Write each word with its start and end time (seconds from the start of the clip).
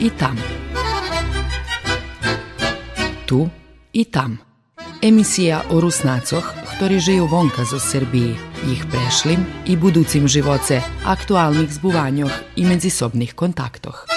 i 0.00 0.10
tam. 0.10 0.36
Tu 3.26 3.48
i 3.92 4.04
tam. 4.04 4.38
Emisija 5.02 5.62
o 5.70 5.80
Rusnacoch, 5.80 6.44
ktorí 6.76 6.96
žijú 7.00 7.28
vonka 7.28 7.64
zo 7.68 7.76
Srbiji, 7.76 8.36
ich 8.72 8.84
prešlim 8.88 9.44
i 9.68 9.76
buducim 9.76 10.28
živoce, 10.28 10.80
aktualnih 11.04 11.68
zbuvanjoh 11.68 12.32
i 12.56 12.64
međusobnih 12.64 13.36
kontaktoh. 13.36 14.08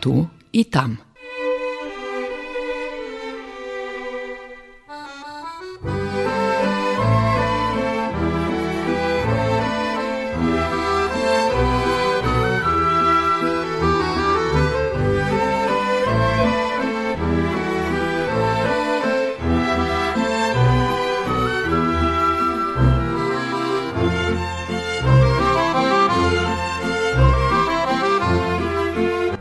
Tu 0.00 0.26
i 0.52 0.64
tam. 0.64 1.09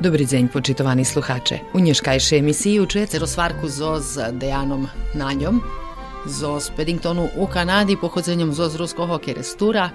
Dobry 0.09 0.25
dzień, 0.25 0.49
poczytowani 0.49 1.05
słuchacze. 1.05 1.59
U 1.73 1.79
dneškajšej 1.79 2.39
emisiji 2.39 2.79
učujete 2.81 3.19
rozvarku 3.19 3.67
zo 3.67 4.01
z 4.01 4.33
Dejanom 4.33 4.87
Nanjom, 5.15 5.61
zo 6.25 6.59
z 6.59 6.69
Paddingtonu 6.69 7.29
u 7.35 7.47
Kanadi 7.47 7.97
pochodzenjem 7.97 8.53
zo 8.53 8.69
z 8.69 8.75
ruskого 8.75 9.19
kerestura. 9.19 9.89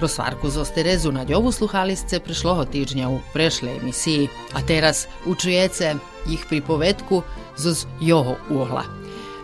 Rozvarku 0.00 0.50
zo 0.50 0.64
z 0.64 0.70
Terezu 0.70 1.12
Nadjovu 1.12 1.52
sluhali 1.52 1.96
ste 1.96 2.20
prešloho 2.20 2.70
týždňa 2.70 3.10
u 3.10 3.18
prešle 3.34 3.82
emisiji, 3.82 4.30
a 4.54 4.62
teraz 4.62 5.10
učujete 5.26 5.98
ich 6.30 6.46
pripovedku 6.46 7.22
zo 7.58 7.74
z 7.74 7.86
jeho 8.00 8.38
uhla. 8.50 8.86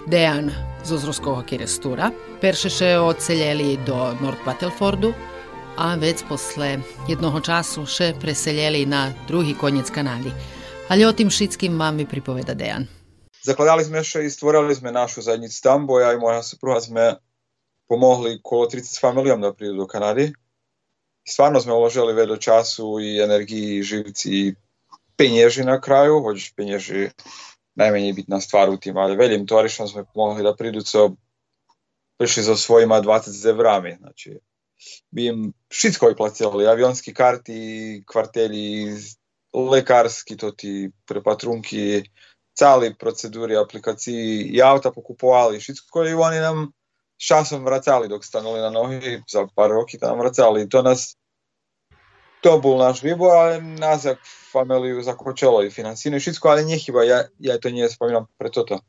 Dejan 0.06 0.54
zo 0.86 0.94
z 0.98 1.10
ruskого 1.10 1.42
kerestura 1.42 2.14
peršeše 2.40 2.98
odseljeli 3.02 3.82
do 3.86 4.14
North 4.22 4.46
Battlefordu, 4.46 5.10
a 5.76 5.94
već 5.94 6.16
posle 6.28 6.78
jednoho 7.08 7.40
času 7.40 7.86
še 7.86 8.12
preseljeli 8.20 8.86
na 8.86 9.12
drugi 9.26 9.54
konjec 9.54 9.90
Kanadi. 9.90 10.30
Ali 10.88 11.04
o 11.04 11.12
tim 11.12 11.30
šitskim 11.30 11.78
vam 11.78 11.96
mi 11.96 12.06
pripoveda 12.06 12.54
Dejan. 12.54 12.86
Zakladali 13.42 13.84
sme 13.84 14.04
še 14.04 14.24
i 14.24 14.30
stvorili 14.30 14.74
sme 14.74 14.92
našu 14.92 15.22
zajednicu 15.22 15.62
tam, 15.62 15.86
bo 15.86 15.98
ja 16.00 16.12
i 16.12 16.18
moja 16.18 16.42
supruga 16.42 16.80
sme 16.80 17.14
pomogli 17.88 18.38
kolo 18.42 18.68
30 18.70 19.00
familijom 19.00 19.40
da 19.40 19.52
pridu 19.52 19.74
do 19.76 19.86
Kanadi. 19.86 20.30
I 21.24 21.30
stvarno 21.30 21.60
sme 21.60 21.72
uložili 21.72 22.14
veľa 22.14 22.38
času 22.38 23.00
i 23.00 23.18
energiji, 23.20 23.82
živci 23.82 24.30
i 24.30 24.54
penježi 25.16 25.64
na 25.64 25.80
kraju, 25.80 26.22
hoćeš 26.22 26.54
penježi 26.56 27.10
najmanje 27.74 28.12
bitna 28.12 28.40
stvar 28.40 28.70
u 28.70 28.76
tim, 28.76 28.96
ali 28.96 29.16
veljim 29.16 29.46
torišom 29.46 29.88
sme 29.88 30.04
pomogli 30.04 30.42
da 30.42 30.54
pridu 30.54 30.82
co 30.82 31.10
prišli 32.18 32.42
so 32.42 32.56
svojima 32.56 33.02
20 33.02 33.30
zevrami, 33.30 33.96
znači 34.00 34.38
bi 35.10 35.30
im 35.30 35.38
všetko 35.70 36.12
vyplatili, 36.12 36.66
avionský 36.66 37.14
karty, 37.14 37.60
kvarteli, 38.06 38.94
lekárski 39.54 40.36
to 40.36 40.50
ti 40.52 40.90
prepatrunky, 41.06 42.02
celé 42.54 42.94
procedúry, 42.94 43.58
aplikácií 43.58 44.54
i 44.54 44.62
auta 44.62 44.94
pokupovali, 44.94 45.58
všetko 45.58 46.06
i 46.06 46.14
oni 46.14 46.38
nám 46.38 46.70
časom 47.18 47.66
vracali, 47.66 48.08
dok 48.08 48.22
stanuli 48.24 48.62
na 48.62 48.70
nohy, 48.70 49.22
za 49.26 49.46
pár 49.50 49.70
roky 49.70 49.98
tam 49.98 50.18
vracali. 50.18 50.66
To 50.70 50.82
nás, 50.82 51.18
to 52.42 52.58
bol 52.62 52.78
náš 52.78 53.02
výbor, 53.02 53.30
ale 53.34 53.52
nás 53.62 54.04
jak 54.04 54.22
familiu 54.54 55.02
zakočilo 55.02 55.62
i 55.66 55.70
finansíne, 55.70 56.18
všetko, 56.18 56.44
ale 56.50 56.62
nechyba, 56.66 57.02
ja, 57.02 57.18
ja 57.42 57.58
to 57.58 57.74
nie 57.74 57.86
spomínam 57.90 58.30
pre 58.38 58.50
toto. 58.54 58.82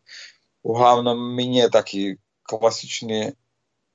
Hlavnom 0.66 1.18
mi 1.34 1.46
nie 1.46 1.66
taký 1.70 2.18
klasičný 2.46 3.34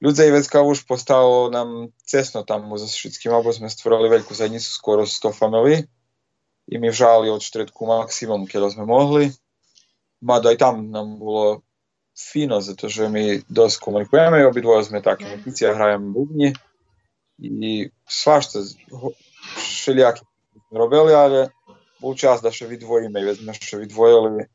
Ľudia 0.01 0.33
Ivecka 0.33 0.65
už 0.65 0.89
postalo 0.89 1.53
nám 1.53 1.93
cesno 2.01 2.41
tam 2.41 2.73
so 2.81 2.89
všetkým, 2.89 3.37
alebo 3.37 3.53
sme 3.53 3.69
stvorili 3.69 4.09
veľkú 4.09 4.33
zadnicu, 4.33 4.65
skoro 4.65 5.05
100 5.05 5.37
family. 5.37 5.85
I 6.73 6.81
mi 6.81 6.89
vžali 6.89 7.29
od 7.29 7.45
štretku 7.45 7.85
maximum, 7.85 8.49
keď 8.49 8.73
sme 8.73 8.89
mohli. 8.89 9.29
Mada 10.25 10.53
aj 10.53 10.57
tam 10.57 10.89
nám 10.89 11.21
bolo 11.21 11.61
fino, 12.17 12.65
zato 12.65 12.89
že 12.89 13.13
my 13.13 13.45
dosť 13.49 13.77
komunikujeme, 13.81 14.45
obidvoje 14.45 14.89
sme 14.89 15.05
také 15.05 15.29
muzici 15.37 15.69
a 15.69 15.77
hrajeme 15.77 16.13
bubni. 16.13 16.57
I 17.41 17.93
svašta 18.09 18.65
všelijaké 19.57 20.25
sme 20.69 20.77
robili, 20.77 21.13
ale 21.13 21.53
bol 22.01 22.17
čas 22.17 22.41
da 22.41 22.49
še 22.49 22.69
vydvojíme, 22.69 23.21
već 23.21 23.45
sme 23.45 23.53
še 23.53 23.77
vydvojili. 23.85 24.49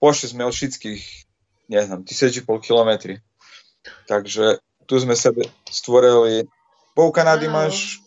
Pošli 0.00 0.36
sme 0.36 0.48
od 0.48 0.52
všetkých, 0.52 1.04
ne 1.72 1.80
znam, 1.80 2.04
tisíc 2.04 2.44
pol 2.44 2.60
kilometri. 2.60 3.20
Takže 4.08 4.60
tu 4.92 5.00
sme 5.00 5.16
sebe 5.16 5.48
stvorili, 5.64 6.44
bo 6.92 7.08
u 7.08 7.12
Kanadi 7.16 7.48
máš 7.48 8.04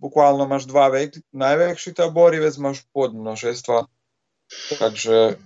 bukvalno 0.00 0.48
máš 0.48 0.64
dva 0.64 0.88
vek, 0.88 1.20
najväčší 1.36 1.92
tábor 2.00 2.32
i 2.32 2.40
vec 2.40 2.56
máš 2.56 2.80
podmnožestva. 2.96 3.84
Takže 4.80 5.36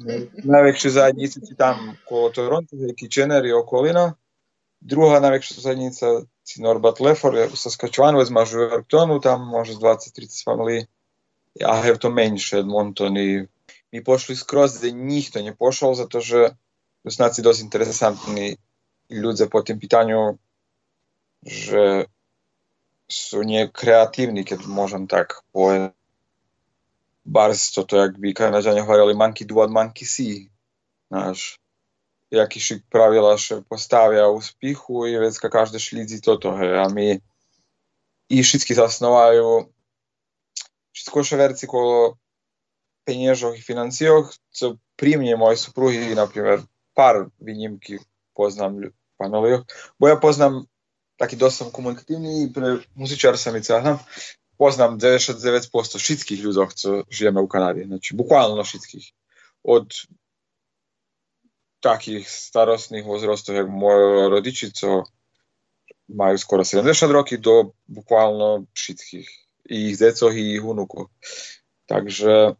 najväčšie 0.47 0.91
zajednice 0.95 1.43
ti 1.43 1.59
tam 1.59 1.99
okolo 2.07 2.31
Toronto, 2.31 2.79
Kitchener 2.95 3.43
i 3.43 3.51
okolina. 3.51 4.15
Druhá 4.79 5.19
najväčšia 5.19 5.59
zajednica 5.59 6.07
si 6.47 6.63
Norbat 6.63 7.03
Lefor, 7.03 7.35
u 7.51 7.57
Saskatchewanu, 7.59 8.23
vec 8.23 8.31
máš 8.31 8.55
u 8.55 8.71
Yorktonu, 8.71 9.19
tam 9.19 9.43
môže 9.51 9.75
20-30 9.75 10.47
family. 10.47 10.87
Ja 11.59 11.75
have 11.75 11.99
to 11.99 12.15
menšie 12.15 12.63
Edmonton 12.63 13.19
i 13.19 13.51
mi 13.91 13.99
pošli 13.99 14.39
skroz 14.39 14.79
gde 14.79 14.95
nikto 14.95 15.43
ne 15.43 15.51
pošao, 15.51 15.99
zato 15.99 16.23
že 16.23 16.55
Rusnaci 17.03 17.43
interesantní 17.43 18.63
Ludzie 19.21 19.47
po 19.47 19.63
tym 19.63 19.81
pytaniu, 19.81 20.39
że 21.43 22.05
są 23.11 23.43
niekreatywni, 23.43 24.45
kiedy 24.45 24.67
możemy 24.67 25.07
tak 25.07 25.43
powiedzieć. 25.53 25.93
Bardzo 27.27 27.85
to 27.85 27.97
jakby 27.97 28.33
Kanadzianie 28.33 28.83
chwalili 28.83 29.15
Monkey 29.15 29.47
Do 29.47 29.55
od 29.55 29.71
Monkey 29.71 30.07
See. 30.07 30.51
Nasz 31.11 31.59
jakiś 32.31 32.73
prawila 32.91 33.39
się 33.39 33.63
postawia 33.63 34.29
uspiechu 34.29 35.07
i 35.07 35.13
więc 35.13 35.41
każdy 35.41 35.81
śledzi 35.81 36.21
to 36.21 36.37
trochę, 36.37 36.83
a 36.83 36.89
my 36.89 37.21
i 38.29 38.43
wszystkie 38.43 38.75
zasnowają 38.75 39.65
wszystko 40.93 41.25
się 41.25 41.37
werci 41.37 41.67
koło 41.67 42.17
pieniężnych 43.05 43.59
i 43.59 43.63
finansjach, 43.63 44.35
co 44.51 44.75
при 44.97 45.19
мне, 45.19 45.37
моей 45.37 45.57
супруги, 45.57 46.15
например, 46.15 46.63
пар 46.95 47.31
винимки 47.41 47.99
poznam 48.35 48.81
panowie. 49.25 49.63
Bo 50.01 50.09
ja 50.09 50.17
poznam, 50.17 50.65
taki 51.17 51.37
dosta 51.37 51.65
komunikatywny 51.73 52.43
i 52.43 52.49
pre 52.49 52.79
sam 53.37 53.57
i 53.57 53.65
sam, 53.65 53.99
poznam 54.57 54.99
99% 54.99 55.99
wszystkich 55.99 56.45
ludzi, 56.45 56.75
co 56.75 57.03
żyjemy 57.11 57.43
w 57.43 57.49
Kanadzie. 57.49 57.81
Znači, 57.81 57.89
znaczy, 57.89 58.15
bukvalno 58.15 58.65
wszystkich. 58.65 59.05
Od 59.65 59.89
takich 61.81 62.31
starostnych 62.31 63.05
wzrostów 63.07 63.55
jak 63.55 63.69
moi 63.69 64.31
rodzice, 64.31 64.71
co 64.71 65.05
mają 66.09 66.39
skoro 66.39 66.65
70 66.65 67.13
roki, 67.13 67.39
do 67.39 67.73
bukvalno 67.89 68.65
wszystkich. 68.75 69.29
I 69.71 69.89
ich 69.89 69.99
dziecko, 69.99 70.31
i 70.31 70.41
ich 70.41 70.65
unuków. 70.65 71.07
Także 71.87 72.55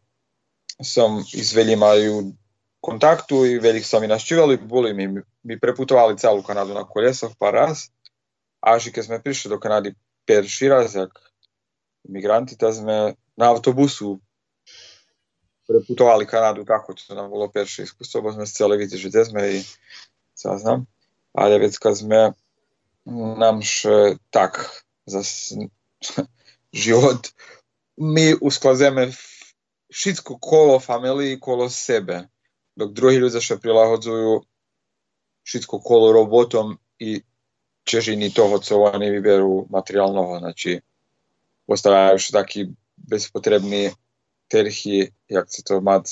sam 0.83 1.23
i 1.33 1.43
z 1.43 1.53
wieloma 1.53 1.95
kontaktu 2.85 3.45
i 3.45 3.59
velik 3.59 3.85
sam 3.85 4.03
i 4.03 4.07
naščivali, 4.07 4.57
boli 4.57 4.93
mi, 4.93 5.07
mi 5.43 5.59
preputovali 5.59 6.17
celu 6.17 6.43
Kanadu 6.43 6.73
na 6.73 6.83
koljesah 6.85 7.33
par 7.39 7.53
raz, 7.53 7.87
až 8.61 8.87
i 8.87 9.03
sme 9.03 9.21
prišli 9.21 9.49
do 9.49 9.59
Kanadi 9.59 9.95
perši 10.25 10.69
razak 10.69 11.17
migranti, 12.09 12.57
tad 12.57 12.77
sme 12.77 13.15
na 13.35 13.49
autobusu 13.49 14.19
preputovali 15.67 16.27
Kanadu 16.29 16.65
tako, 16.65 16.93
to 16.93 17.15
nam 17.15 17.31
bilo 17.31 17.49
perše 17.49 17.83
iskustvo, 17.83 18.21
bo 18.21 18.31
sme 18.31 18.45
z 18.45 18.53
cele 18.53 18.77
vidiš 18.77 19.09
gde 19.09 19.25
sme 19.25 19.41
i 19.57 19.63
saznam, 20.37 20.85
ali 21.33 21.59
već 21.59 21.77
kad 21.77 21.97
sme 21.97 22.31
nam 23.37 23.61
še 23.61 24.17
tak 24.29 24.61
za 25.05 25.21
život, 26.85 27.33
mi 27.97 28.33
usklazeme 28.41 29.09
šitsko 29.89 30.37
kolo 30.41 30.79
familiji 30.79 31.39
kolo 31.39 31.69
sebe. 31.69 32.27
Dok 32.75 32.91
ljudi 32.99 33.41
še 33.41 33.57
prilagodzujú 33.57 34.43
všetko 35.45 35.79
kolo 35.79 36.11
robotom 36.11 36.75
i 36.99 37.21
čežini 37.85 38.33
toho, 38.33 38.59
co 38.59 38.91
oni 38.91 39.09
vyberú 39.13 39.69
materiálnoho. 39.69 40.41
Znači, 40.41 40.81
postavljajú 41.69 42.17
še 42.17 42.31
taký 42.33 42.59
bezpotrebný 42.97 43.93
terchy, 44.49 45.13
jak 45.29 45.45
chce 45.45 45.61
to 45.63 45.81
mať 45.81 46.09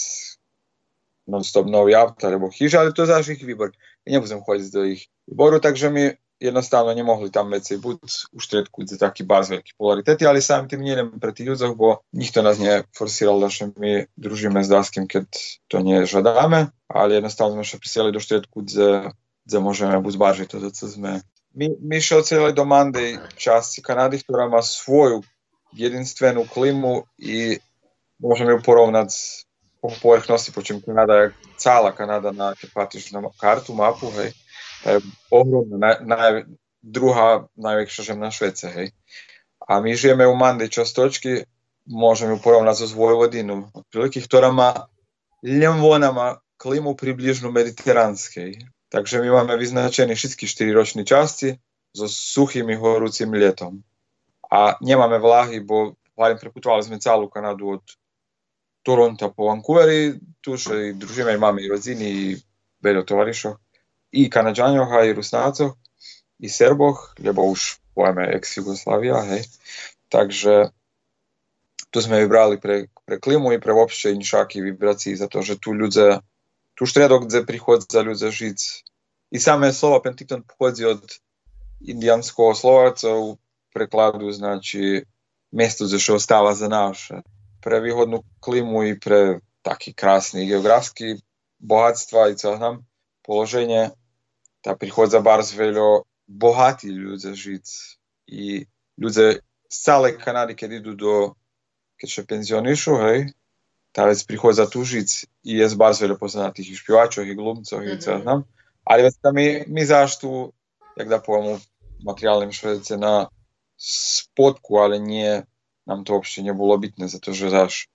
non-stop 1.27 1.65
nový 1.65 1.95
auto 1.95 2.27
alebo 2.27 2.51
chyž, 2.51 2.73
ale 2.75 2.93
to 2.93 3.03
je 3.03 3.11
záš 3.11 3.33
ich 3.33 3.43
výbor. 3.43 3.71
Ja 4.05 4.19
nebudem 4.19 4.43
chodiť 4.43 4.69
do 4.73 4.81
ich 4.83 5.07
výboru, 5.25 5.59
takže 5.59 5.89
my 5.89 6.13
jednostavno 6.43 6.91
nemohli 6.91 7.31
tam 7.31 7.55
veci 7.55 7.79
buď 7.79 8.03
u 8.35 8.39
štredku 8.43 8.83
za 8.83 8.99
taký 8.99 9.23
báz 9.23 9.47
veľký 9.47 9.79
polaritety, 9.79 10.27
ale 10.27 10.43
sám 10.43 10.67
tým 10.67 10.83
nejdem 10.83 11.15
pre 11.15 11.31
tých 11.31 11.55
ľudzoch, 11.55 11.73
bo 11.79 12.03
nikto 12.11 12.43
nás 12.43 12.59
neforsiral, 12.59 13.39
že 13.47 13.71
my 13.79 14.11
družíme 14.19 14.59
s 14.59 14.67
Daskim, 14.67 15.07
keď 15.07 15.31
to 15.71 15.79
nežadáme, 15.79 16.75
ale 16.91 17.09
jednostavno 17.15 17.63
sme 17.63 17.65
sa 17.65 17.79
prisieli 17.79 18.11
do 18.11 18.19
štredku, 18.19 18.67
kde, 18.67 19.15
kde 19.47 19.57
môžeme 19.63 19.95
buď 20.03 20.11
zvážiť 20.19 20.47
to, 20.51 20.57
co 20.67 20.85
sme. 20.91 21.23
My, 21.55 21.71
my 21.79 21.97
šo 22.03 22.19
do 22.51 22.65
Mandej 22.67 23.23
časti 23.39 23.79
Kanady, 23.79 24.19
ktorá 24.19 24.51
má 24.51 24.59
svoju 24.59 25.23
jedinstvenú 25.71 26.43
klimu 26.49 27.07
i 27.21 27.61
môžeme 28.19 28.57
ju 28.57 28.59
porovnať 28.59 29.09
po 29.83 29.91
povrchnosti, 29.99 30.55
počím 30.55 30.79
Kanada, 30.79 31.35
celá 31.59 31.91
Kanada 31.91 32.31
na, 32.31 32.55
keď 32.55 32.71
na 33.11 33.19
kartu, 33.35 33.75
mapu, 33.75 34.07
hej, 34.15 34.31
je 34.83 34.99
ohromná, 35.31 35.77
naj, 35.79 35.95
naj, 36.03 36.31
druhá 36.83 37.47
najväčšia 37.55 38.11
žem 38.11 38.19
na 38.19 38.29
Švece, 38.29 38.67
hej. 38.67 38.87
A 39.63 39.79
my 39.79 39.95
žijeme 39.95 40.27
u 40.27 40.35
Mande 40.35 40.67
častočky, 40.67 41.47
môžeme 41.87 42.35
ju 42.35 42.39
porovnať 42.43 42.83
so 42.83 42.99
otprilike, 43.71 44.19
ktorá 44.19 44.51
má 44.51 44.91
len 45.43 45.75
ona 45.83 46.11
má 46.11 46.27
klimu 46.55 46.95
približnú 46.95 47.51
mediteránskej. 47.51 48.63
Takže 48.87 49.19
my 49.19 49.43
máme 49.43 49.59
vyznačené 49.59 50.15
všetky 50.15 50.47
4 50.47 50.71
ročné 50.71 51.01
časti 51.03 51.59
so 51.91 52.07
suchým 52.07 52.71
horúcim 52.79 53.27
letom. 53.35 53.83
A 54.47 54.79
nemáme 54.79 55.19
vlahy, 55.19 55.59
bo 55.59 55.99
hlavne 56.15 56.39
preputovali 56.39 56.85
sme 56.87 57.01
celú 57.03 57.27
Kanadu 57.27 57.81
od 57.81 57.83
Toronto 58.85 59.31
po 59.35 59.51
Vancouveri, 59.51 60.15
tu 60.39 60.55
še 60.59 60.91
i 60.91 60.95
družíme, 60.95 61.35
máme 61.39 61.63
i 61.63 61.71
rodiny, 61.71 62.07
i 62.07 62.23
veľa 62.83 63.03
tovarišov 63.07 63.62
i 64.13 64.29
Kanađanjoha 64.29 65.03
i 65.03 65.13
Rusnacoh 65.13 65.73
i 66.39 66.49
Serboh, 66.49 67.13
lebo 67.17 67.41
už 67.49 67.81
pojme 67.97 68.29
ex-Jugoslavija, 68.37 69.25
hej. 69.25 69.49
Takže 70.09 70.69
tu 71.89 71.97
sme 72.01 72.21
vybrali 72.21 72.61
pre, 72.61 72.93
pre 73.05 73.17
klimu 73.17 73.53
i 73.53 73.61
pre 73.61 73.73
vopšte 73.73 74.13
inšaki 74.13 74.61
vibraciji, 74.61 75.17
zato 75.17 75.41
že 75.41 75.57
tu 75.57 75.73
ljudze, 75.73 76.21
tu 76.77 76.85
štredok 76.85 77.25
gdje 77.25 77.45
prihod 77.45 77.85
za 77.89 78.01
ljudze 78.01 78.29
žic. 78.29 78.85
I 79.33 79.41
same 79.41 79.73
slovo 79.73 80.01
Penticton 80.01 80.45
pohodzi 80.45 80.85
od 80.85 81.01
indijanskog 81.81 82.57
slovaca 82.57 83.09
u 83.17 83.37
prekladu, 83.73 84.31
znači 84.31 85.05
mjesto 85.51 85.85
za 85.85 85.99
što 85.99 86.15
ostava 86.15 86.53
za 86.53 86.67
naše. 86.67 87.21
Previhodnu 87.61 88.23
klimu 88.39 88.83
i 88.83 88.99
pre 88.99 89.39
taki 89.61 89.93
krasni 89.93 90.45
geografski 90.45 91.17
bogatstva 91.59 92.29
i 92.29 92.37
co 92.37 92.55
znam, 92.57 92.85
položenje 93.25 93.89
tá 94.63 94.73
prichádza 94.79 95.19
bars 95.19 95.51
veľa 95.51 96.07
bohatí 96.25 96.89
ľudia 96.89 97.35
žiť. 97.35 97.65
I 98.31 98.63
ľudia 98.95 99.43
z 99.67 99.77
celej 99.77 100.17
Kanady, 100.23 100.55
keď 100.55 100.79
idú 100.79 100.91
do, 100.95 101.15
keď 101.99 102.07
sa 102.07 102.21
penzionišu, 102.23 102.93
hej, 103.03 103.19
tá 103.91 104.07
vec 104.07 104.23
prichádza 104.23 104.65
tu 104.71 104.81
žiť 104.81 105.09
i 105.45 105.59
je 105.59 105.65
z 105.67 105.75
bars 105.75 105.99
veľa 105.99 106.15
poznatých 106.15 106.73
i 106.73 106.79
špievačov, 106.79 107.27
i 107.27 107.35
glumcov, 107.35 107.83
mm-hmm. 107.83 107.99
i 107.99 108.01
co 108.01 108.11
znam. 108.23 108.39
Ale 108.87 109.11
vec 109.11 109.15
tam 109.19 109.35
my, 109.35 109.67
my 109.67 109.83
záštu, 109.85 110.49
jak 110.95 111.07
da 111.11 111.19
poviem, 111.19 111.59
materiálnym 112.03 112.51
švedce 112.51 112.97
na 112.97 113.27
spodku, 113.77 114.79
ale 114.79 114.99
nie, 114.99 115.43
nám 115.83 116.03
to 116.07 116.15
uopšte 116.15 116.39
nebolo 116.39 116.75
bytné, 116.79 117.07
za 117.11 117.19
to, 117.19 117.35
že 117.35 117.51
zaš 117.51 117.91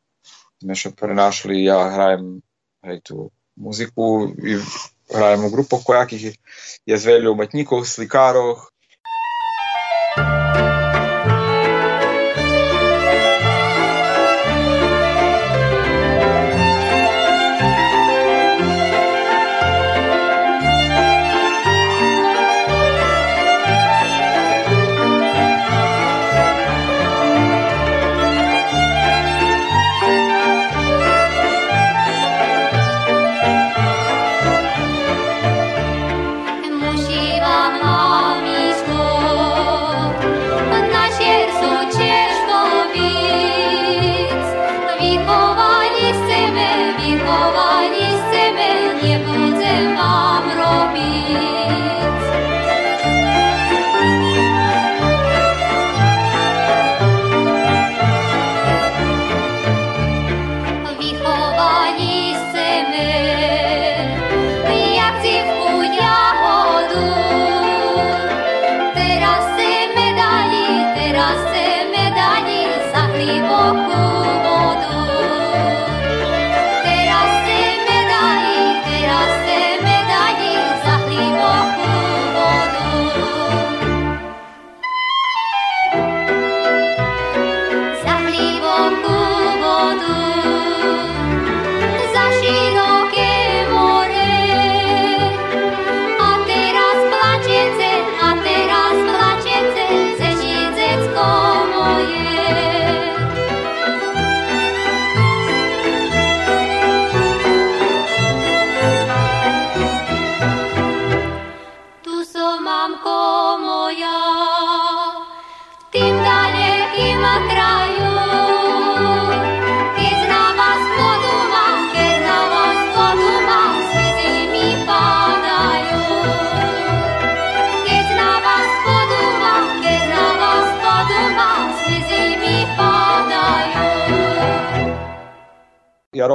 sme 0.59 0.75
sa 0.75 0.91
prenášli, 0.91 1.64
ja 1.64 1.88
hrajem 1.88 2.43
hej, 2.82 2.99
tú 3.05 3.17
muziku 3.55 4.32
i 4.38 4.59
grajamo 5.14 5.50
grupo 5.50 5.81
kojakih 5.84 6.37
je 6.87 6.99
zveljo 6.99 7.32
umetnikov, 7.32 7.84
slikarov, 7.84 8.56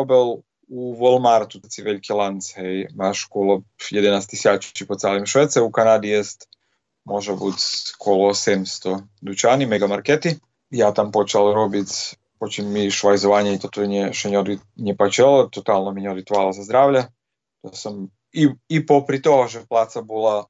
ja 0.03 0.07
robil 0.07 0.43
u 0.67 0.95
Walmartu, 0.95 1.59
tací 1.59 1.83
veľký 1.83 2.11
lanc, 2.11 2.43
hej, 2.59 2.91
máš 2.95 3.27
okolo 3.31 3.63
11 3.79 4.27
tisíc 4.27 4.83
po 4.87 4.95
celém 4.95 5.23
Švece, 5.23 5.61
u 5.61 5.71
Kanady 5.71 6.19
je 6.19 6.21
môže 7.07 7.35
byť 7.35 7.59
okolo 7.99 8.31
700 8.31 9.03
dučani, 9.19 9.67
megamarkety. 9.67 10.39
Ja 10.71 10.91
tam 10.95 11.11
počal 11.11 11.51
robiť, 11.51 12.17
počím 12.39 12.71
mi 12.71 12.87
švajzovanie, 12.87 13.59
toto 13.59 13.83
nie, 13.83 14.15
še 14.15 14.31
nepačilo, 14.79 15.51
totálno 15.51 15.91
mi 15.91 16.01
neodvitovalo 16.07 16.55
za 16.55 16.63
zdravie. 16.63 17.11
To 17.61 17.75
som, 17.75 18.07
i, 18.31 18.49
i 18.71 18.77
popri 18.81 19.19
toho, 19.19 19.47
že 19.51 19.67
pláca 19.67 19.99
bola 20.01 20.47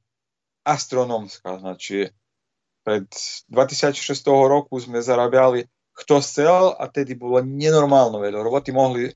astronomská, 0.64 1.60
znači 1.60 2.14
pred 2.86 3.10
2600 3.50 4.02
roku 4.48 4.80
sme 4.80 5.02
zarábali 5.02 5.68
kto 5.94 6.22
chcel 6.26 6.74
a 6.74 6.90
tedy 6.90 7.14
bolo 7.14 7.38
nenormálno 7.46 8.18
veľa 8.18 8.42
roboty. 8.42 8.74
Mohli 8.74 9.14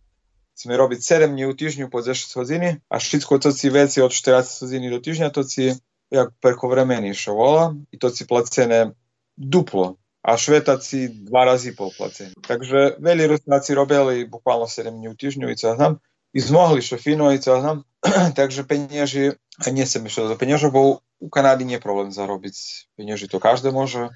sme 0.58 0.74
robiť 0.74 1.00
7 1.30 1.38
dní 1.38 1.46
u 1.46 1.54
týždňu 1.54 1.94
po 1.94 2.02
10 2.02 2.34
hodiny 2.34 2.82
a 2.90 2.96
všetko 2.98 3.38
to 3.38 3.54
si 3.54 3.70
veci 3.70 4.02
od 4.02 4.10
14 4.10 4.66
hodiny 4.66 4.90
do 4.90 4.98
týždňa 4.98 5.30
to 5.30 5.46
si 5.46 5.78
jak 6.10 6.34
preko 6.42 6.68
vremeni 6.68 7.14
vola 7.30 7.78
i 7.94 7.96
to 8.02 8.10
si 8.10 8.26
placené 8.26 8.98
duplo 9.38 10.02
a 10.28 10.36
švetaci 10.36 11.24
dva 11.30 11.46
razy 11.46 11.72
po 11.72 11.88
placení. 11.94 12.36
Takže 12.44 13.00
veľi 13.00 13.32
Rusnáci 13.32 13.72
robili 13.72 14.28
bukvalno 14.28 14.68
7 14.68 14.92
dní 14.92 15.08
u 15.08 15.16
týždňu 15.16 15.48
i 15.48 15.56
co 15.56 15.76
znam. 15.76 16.04
I 16.36 16.40
zmohli 16.44 16.84
še 16.84 17.00
fino 17.00 17.32
i 17.32 17.40
co 17.40 17.62
znam. 17.62 17.88
Takže 18.40 18.68
peniaži, 18.68 19.40
a 19.64 19.72
nie 19.72 19.88
sem 19.88 20.04
išao 20.04 20.28
za 20.28 20.36
peniaža, 20.36 20.68
bo 20.68 21.00
u 21.24 21.30
Kanadi 21.32 21.64
nije 21.64 21.80
problem 21.80 22.12
zarobiť 22.12 22.56
peniaži, 23.00 23.32
to 23.32 23.40
každé 23.40 23.72
može. 23.72 24.12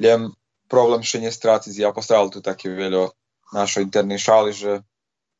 Ljem 0.00 0.32
problem 0.70 1.04
še 1.04 1.20
nie 1.20 1.28
stratiť, 1.28 1.76
ja 1.76 1.92
postavil 1.92 2.32
tu 2.32 2.40
také 2.40 2.72
veľa 2.72 3.12
našo 3.52 3.84
internej 3.84 4.16
šali, 4.16 4.56
že 4.56 4.80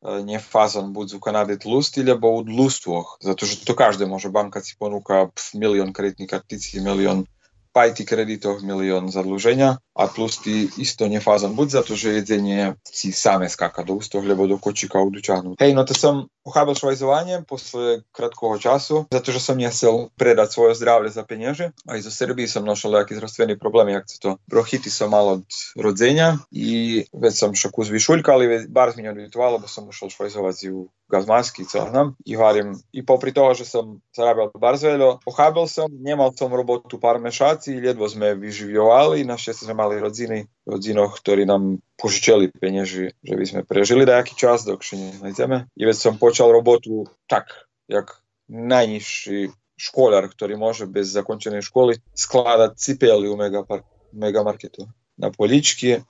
nie 0.00 0.40
fazon 0.40 0.92
buď 0.96 1.14
u 1.14 1.20
Kanady 1.20 1.60
tlustý, 1.60 2.00
lebo 2.00 2.32
u 2.32 2.40
dlustvoch, 2.40 3.20
zato 3.20 3.44
že 3.44 3.60
to 3.60 3.76
každé 3.76 4.08
môže, 4.08 4.32
banka 4.32 4.64
si 4.64 4.72
ponúka 4.80 5.28
milión 5.52 5.92
kreditných 5.92 6.30
karticí, 6.30 6.80
milión 6.80 7.24
pa 7.24 7.39
aj 7.74 8.02
tých 8.02 8.08
kreditoch 8.10 8.66
milión 8.66 9.06
zadlženia 9.10 9.78
a 9.94 10.04
plus 10.10 10.42
ty 10.42 10.66
isto 10.80 11.06
nefázam 11.06 11.54
buď 11.54 11.68
za 11.70 11.82
to, 11.86 11.94
že 11.94 12.18
jedzenie 12.18 12.74
si 12.82 13.14
same 13.14 13.46
skáka 13.46 13.86
do 13.86 13.94
ústoch, 13.94 14.26
lebo 14.26 14.50
do 14.50 14.58
kočíka 14.58 14.98
udučahnu. 14.98 15.54
Hej, 15.60 15.76
no 15.76 15.86
to 15.86 15.94
som 15.94 16.26
uchábal 16.42 16.74
švajzovanie 16.74 17.46
posle 17.46 18.02
krátkoho 18.10 18.58
času, 18.58 19.06
za 19.12 19.20
to, 19.22 19.30
že 19.30 19.40
som 19.44 19.60
nechcel 19.60 20.10
predať 20.18 20.48
svoje 20.50 20.72
zdravie 20.80 21.12
za 21.12 21.22
peniaze. 21.22 21.70
Aj 21.86 22.00
zo 22.02 22.10
Srbii 22.10 22.50
som 22.50 22.66
našel 22.66 22.96
nejaký 22.96 23.14
zdravstvený 23.14 23.54
problém, 23.60 23.94
jak 23.94 24.08
to 24.18 24.40
brochity 24.50 24.90
som 24.90 25.14
mal 25.14 25.42
od 25.42 25.46
rodzenia 25.78 26.42
i 26.50 27.04
već 27.12 27.34
som 27.36 27.54
šaku 27.54 27.86
zvišuljka, 27.86 28.34
bar 28.72 28.96
mi 28.96 29.06
neodvitovalo, 29.06 29.62
bo 29.62 29.68
som 29.70 29.86
ušel 29.86 30.10
švajzovať 30.10 30.56
u 30.74 30.90
gazmarskico, 31.10 31.82
znam, 31.90 32.14
i 32.26 32.36
varim. 32.36 32.74
I 32.92 33.04
popri 33.06 33.34
toga, 33.34 33.54
že 33.58 33.66
sem 33.66 33.98
zarabljal 34.16 34.52
barzveljo, 34.54 35.10
pohabil 35.24 35.66
sem, 35.66 35.90
njemal 35.90 36.32
sem 36.38 36.54
robotu 36.54 37.00
par 37.02 37.18
mešaci, 37.20 37.80
ljedvo 37.82 38.08
sme 38.08 38.34
vyživljovali, 38.38 39.26
na 39.26 39.36
šće 39.36 39.54
sme 39.64 39.74
mali 39.74 40.00
rodziny, 40.00 40.46
rodzinoh, 40.66 41.10
ktorí 41.10 41.46
nam 41.46 41.82
požičali 41.98 42.50
penieži, 42.54 43.10
že 43.20 43.34
by 43.34 43.44
sme 43.46 43.60
prežili 43.66 44.06
nejaký 44.06 44.38
čas, 44.38 44.64
dok 44.64 44.86
še 44.86 44.96
nejdeme. 45.20 45.66
I 45.76 45.82
već 45.84 45.98
sam 45.98 46.18
počal 46.18 46.54
robotu 46.54 47.04
tak, 47.26 47.50
jak 47.90 48.22
najnižší 48.48 49.50
školar, 49.80 50.28
ktorý 50.28 50.60
môže 50.60 50.84
bez 50.84 51.08
zakončenej 51.10 51.64
školy 51.64 51.98
skladať 52.12 52.76
cipeli 52.76 53.26
u 53.32 53.36
megaparku 53.36 53.88
megamarketu. 54.12 54.90
Na 55.16 55.30
polički, 55.30 56.02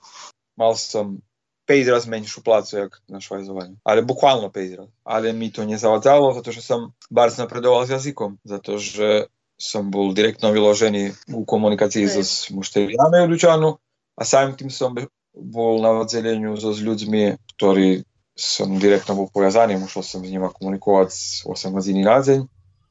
mal 0.57 0.75
sam 0.75 1.21
5 1.71 1.87
raz 1.87 2.03
menšiu 2.03 2.43
plácu, 2.43 2.77
jak 2.77 2.91
na 3.07 3.23
švajzovaní. 3.23 3.79
Ale 3.87 4.03
bukvalno 4.03 4.51
5 4.51 4.75
raz. 4.75 4.89
Ale 5.07 5.31
mi 5.31 5.47
to 5.47 5.63
nezavadzalo, 5.63 6.35
za 6.35 6.43
to, 6.43 6.51
že 6.51 6.59
som 6.59 6.91
bardzo 7.07 7.47
napredoval 7.47 7.87
s 7.87 7.95
jazykom. 7.95 8.43
Za 8.43 8.59
to, 8.59 8.75
že 8.75 9.31
som 9.55 9.87
bol 9.87 10.11
direktno 10.11 10.51
vyložený 10.51 11.31
u 11.31 11.47
komunikácii 11.47 12.09
so 12.11 12.25
mušteriami 12.51 13.23
u 13.23 13.29
Lučanu 13.29 13.79
a 14.17 14.21
samým 14.25 14.57
tým 14.57 14.73
som 14.73 14.97
bol 15.31 15.79
na 15.79 16.01
oddeleniu 16.01 16.57
so 16.59 16.75
s 16.75 16.81
ľuďmi, 16.83 17.39
ktorí 17.55 18.03
som 18.35 18.81
direktno 18.81 19.15
bol 19.15 19.29
pojazaný, 19.29 19.77
musel 19.77 20.01
som 20.01 20.25
s 20.25 20.27
nimi 20.27 20.43
komunikovať 20.49 21.45
8 21.45 21.77
hodín 21.77 22.01
na 22.01 22.19
deň 22.19 22.41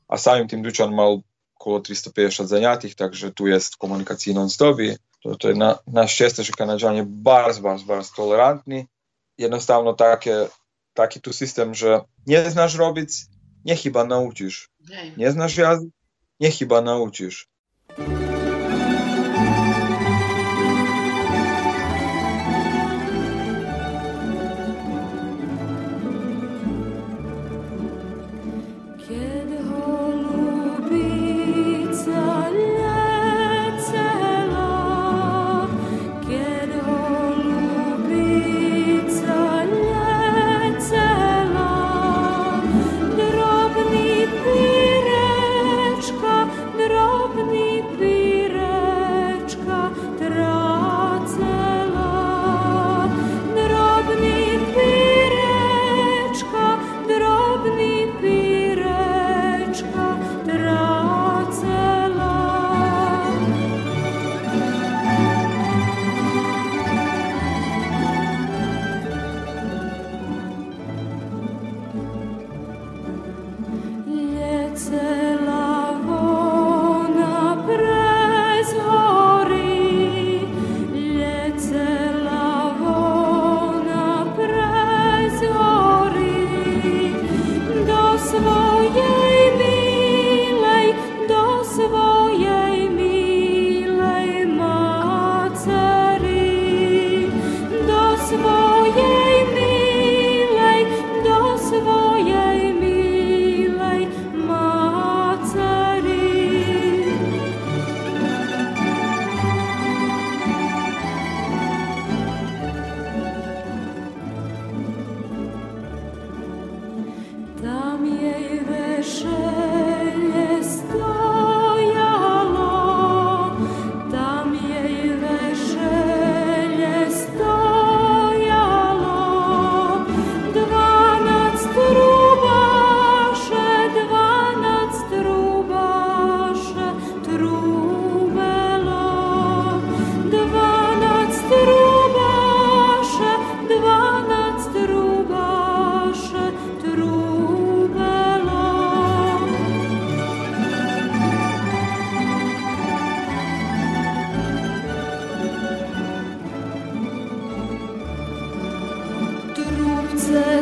a 0.09 0.15
samým 0.15 0.47
tým 0.47 0.63
Dučan 0.63 0.95
mal 0.95 1.27
okolo 1.59 1.83
350 1.85 2.49
zaniatých, 2.49 2.95
takže 2.97 3.35
tu 3.37 3.51
je 3.51 3.59
komunikácii 3.77 4.33
non-stop 4.33 4.81
to, 4.81 4.97
tutaj 5.23 5.55
na, 5.55 5.79
na 5.87 6.09
szczęście 6.09 6.53
Kanadzianie 6.53 7.05
bardzo, 7.07 7.61
bardzo, 7.61 7.85
bardzo 7.85 8.15
tolerantni. 8.17 8.87
Jednostavno 9.39 9.93
takie, 9.95 10.49
taki 10.95 11.21
tu 11.21 11.33
system, 11.33 11.75
że 11.75 12.01
nie 12.27 12.51
znasz 12.51 12.75
robić, 12.75 13.11
nie 13.65 13.77
chyba 13.77 14.05
nauczysz. 14.05 14.69
Nie, 14.91 15.13
nie 15.17 15.31
znasz 15.31 15.57
jazdy, 15.57 15.91
nie 16.41 16.51
chyba 16.51 16.81
nauczysz. 16.81 17.49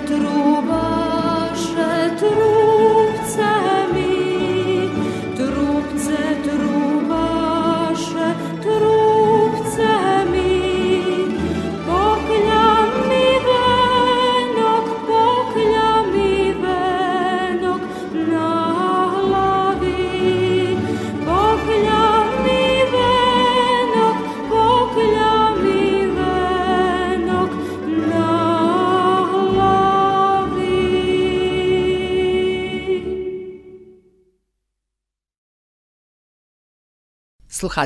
trova 0.04 0.77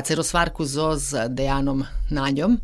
rozvárku 0.01 0.65
so 0.65 0.97
s 0.97 1.13
Dejanom 1.29 1.85
Náňom 2.09 2.57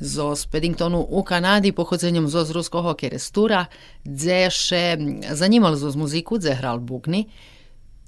zo 0.00 0.36
Speddingtonu 0.36 0.98
u 0.98 1.22
Kanadi 1.22 1.72
pochodzeniem 1.72 2.26
zo 2.26 2.44
z 2.44 2.50
ruského 2.50 2.96
Kerestura, 2.96 3.68
gdzie 4.02 4.48
še 4.50 4.96
zanimal 5.36 5.76
zo 5.76 5.92
z 5.92 5.96
muziku, 6.00 6.40
gdzie 6.40 6.56
hral 6.56 6.80
bugni, 6.80 7.28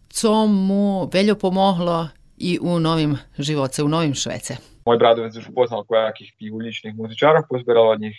co 0.09 0.49
mu 0.49 1.06
veľo 1.12 1.37
pomohlo 1.37 2.09
i 2.40 2.59
u 2.59 2.80
novim 2.80 3.21
živoce, 3.38 3.85
u 3.85 3.88
novim 3.88 4.14
Švece. 4.16 4.59
Moj 4.88 4.99
bradovec 4.99 5.37
už 5.37 5.52
poznal 5.54 5.85
kojakih 5.85 6.33
tih 6.35 6.50
uličnih 6.52 6.97
muzičarov, 6.97 7.47
pozberal 7.47 7.94
od 7.94 8.00
njih 8.00 8.16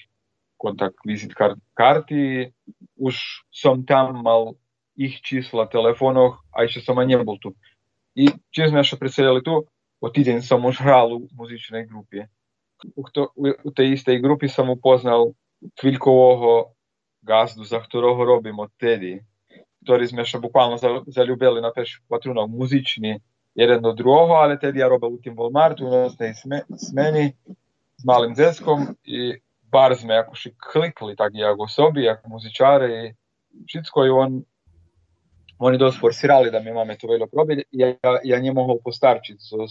kontakt 0.57 1.01
vizit 1.05 1.33
kar 1.35 1.59
karti, 1.73 2.53
už 2.95 3.43
som 3.51 3.83
tam 3.83 4.23
mal 4.23 4.55
ich 4.95 5.19
čísla 5.19 5.67
telefónoch, 5.67 6.39
aj 6.55 6.71
že 6.71 6.79
som 6.79 6.95
aj 6.95 7.07
nebol 7.11 7.35
tu. 7.43 7.51
I 8.15 8.31
čím 8.55 8.71
sme 8.71 8.87
sa 8.87 8.95
presedeli 8.95 9.43
tu, 9.43 9.67
o 10.05 10.07
týden 10.13 10.45
som 10.45 10.61
už 10.61 10.77
hral 10.85 11.17
u 11.17 11.25
muzičnej 11.33 11.89
grupie. 11.89 12.29
U, 12.93 13.01
to, 13.09 13.33
u 13.39 13.69
tej 13.73 13.97
istej 13.97 14.21
grupy 14.21 14.45
som 14.45 14.69
upoznal 14.69 15.33
chvíľkového 15.81 16.69
gazdu, 17.25 17.65
za 17.65 17.81
ktorého 17.81 18.21
robím 18.21 18.61
odtedy, 18.61 19.25
ktorý 19.81 20.05
sme 20.05 20.21
sa 20.21 20.37
bukvalno 20.37 20.77
zaljubili 21.09 21.57
na 21.57 21.73
pešu 21.73 22.05
patrunov 22.05 22.53
muzični, 22.53 23.17
jeden 23.55 23.79
do 23.81 23.95
druhого, 23.95 24.35
ale 24.35 24.59
tedy 24.59 24.83
ja 24.83 24.91
robil 24.91 25.15
u 25.15 25.19
tým 25.23 25.33
Walmartu 25.33 25.87
u 25.87 25.89
nosnej 25.89 26.35
smeni 26.75 27.33
s 27.95 28.03
malým 28.03 28.35
deskom 28.35 28.93
i 29.07 29.39
bar 29.71 29.95
sme 29.95 30.21
akože 30.21 30.59
klikli 30.59 31.15
tak 31.15 31.33
jak 31.33 31.55
osobi, 31.55 32.03
jak 32.05 32.27
muzičare 32.27 32.87
i 32.91 33.03
všetko 33.65 33.97
i 34.05 34.11
on 34.11 34.31
oni 35.55 35.79
dosť 35.79 35.97
forsirali 36.03 36.51
da 36.51 36.59
mi 36.59 36.75
máme 36.75 36.99
to 36.99 37.07
veľa 37.07 37.31
probiť. 37.31 37.71
Ja, 37.71 37.95
ja 38.23 38.37
nemohol 38.43 38.83
postarčiť 38.83 39.39
so, 39.39 39.63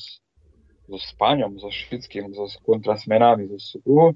so 0.89 0.99
spaňom, 1.01 1.59
so 1.59 1.69
všetkým, 1.73 2.33
so 2.37 2.49
kontrasmenami, 2.65 3.49
so 3.57 3.59
supruhom. 3.79 4.15